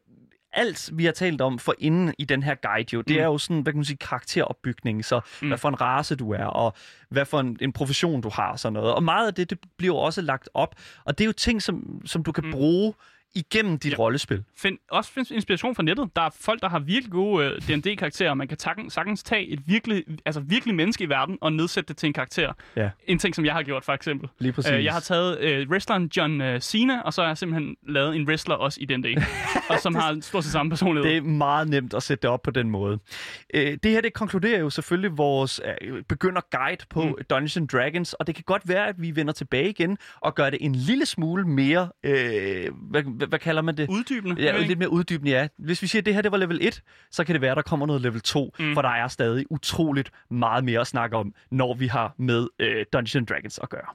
[0.53, 3.21] alt vi har talt om for inden i den her guide jo, det Mm.
[3.21, 5.47] er jo sådan, hvad kan man sige, karakteropbygning, så Mm.
[5.47, 6.73] hvad for en race du er, og
[7.09, 8.93] hvad for en, en profession du har, og sådan noget.
[8.93, 12.01] Og meget af det, det bliver også lagt op, og det er jo ting, som,
[12.05, 12.51] som du kan Mm.
[12.51, 12.93] bruge
[13.35, 13.97] igennem dit Ja.
[13.97, 14.43] rollespil.
[14.57, 16.09] Find, også find inspiration fra nettet.
[16.15, 19.47] Der er folk, der har virkelig gode uh, D&D-karakterer, og man kan takken, sagtens tage
[19.47, 22.53] et virkelig, altså virkelig menneske i verden og nedsætte det til en karakter.
[22.75, 22.89] Ja.
[23.07, 24.29] En ting, som jeg har gjort, for eksempel.
[24.39, 24.71] Lige præcis.
[24.71, 28.15] Uh, jeg har taget uh, wrestleren John uh, Cena, og så har jeg simpelthen lavet
[28.15, 29.05] en wrestler også i D&D,
[29.71, 31.09] og som har stort set samme personlighed.
[31.11, 32.99] Det er meget nemt at sætte det op på den måde.
[33.53, 37.13] Øh, det her, det konkluderer jo selvfølgelig vores øh, begynder-guide på Mm.
[37.29, 40.49] Dungeons and Dragons, og det kan godt være, at vi vender tilbage igen og gør
[40.49, 43.89] det en lille smule mere, øh, hvad, hvad, hvad kalder man det?
[43.89, 44.41] Uddybende.
[44.41, 44.67] Ja, ikke?
[44.67, 45.47] lidt mere uddybende, ja.
[45.57, 47.55] Hvis vi siger, at det her det var level 1, så kan det være, at
[47.57, 48.73] der kommer noget level 2, Mm.
[48.73, 52.85] for der er stadig utroligt meget mere at snakke om, når vi har med øh,
[52.93, 53.87] Dungeons Dragons at gøre.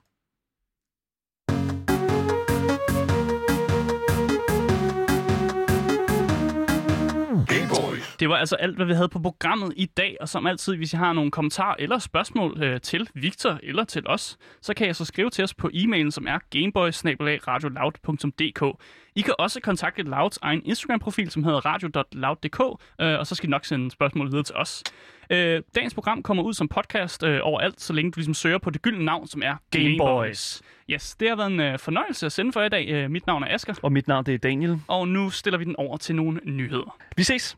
[8.21, 10.93] Det var altså alt, hvad vi havde på programmet i dag, og som altid, hvis
[10.93, 14.97] I har nogle kommentarer eller spørgsmål øh, til Victor eller til os, så kan jeg
[14.97, 18.77] så skrive til os på e-mailen, som er gameboy-radioloud.dk.
[19.17, 22.61] I kan også kontakte Louds egen Instagram-profil, som hedder radio.loud.dk,
[23.01, 24.83] øh, og så skal I nok sende spørgsmål videre til os.
[25.31, 28.71] Øh, dagens program kommer ud som podcast øh, overalt, så længe du ligesom søger på
[28.71, 30.63] det gyldne navn, som er Game Boys.
[30.91, 32.89] Yes, det har været en øh, fornøjelse at sende for i dag.
[32.89, 34.81] Øh, mit navn er Asker, Og mit navn det er Daniel.
[34.89, 36.97] og nu stiller vi den over til nogle nyheder.
[37.17, 37.57] Vi ses.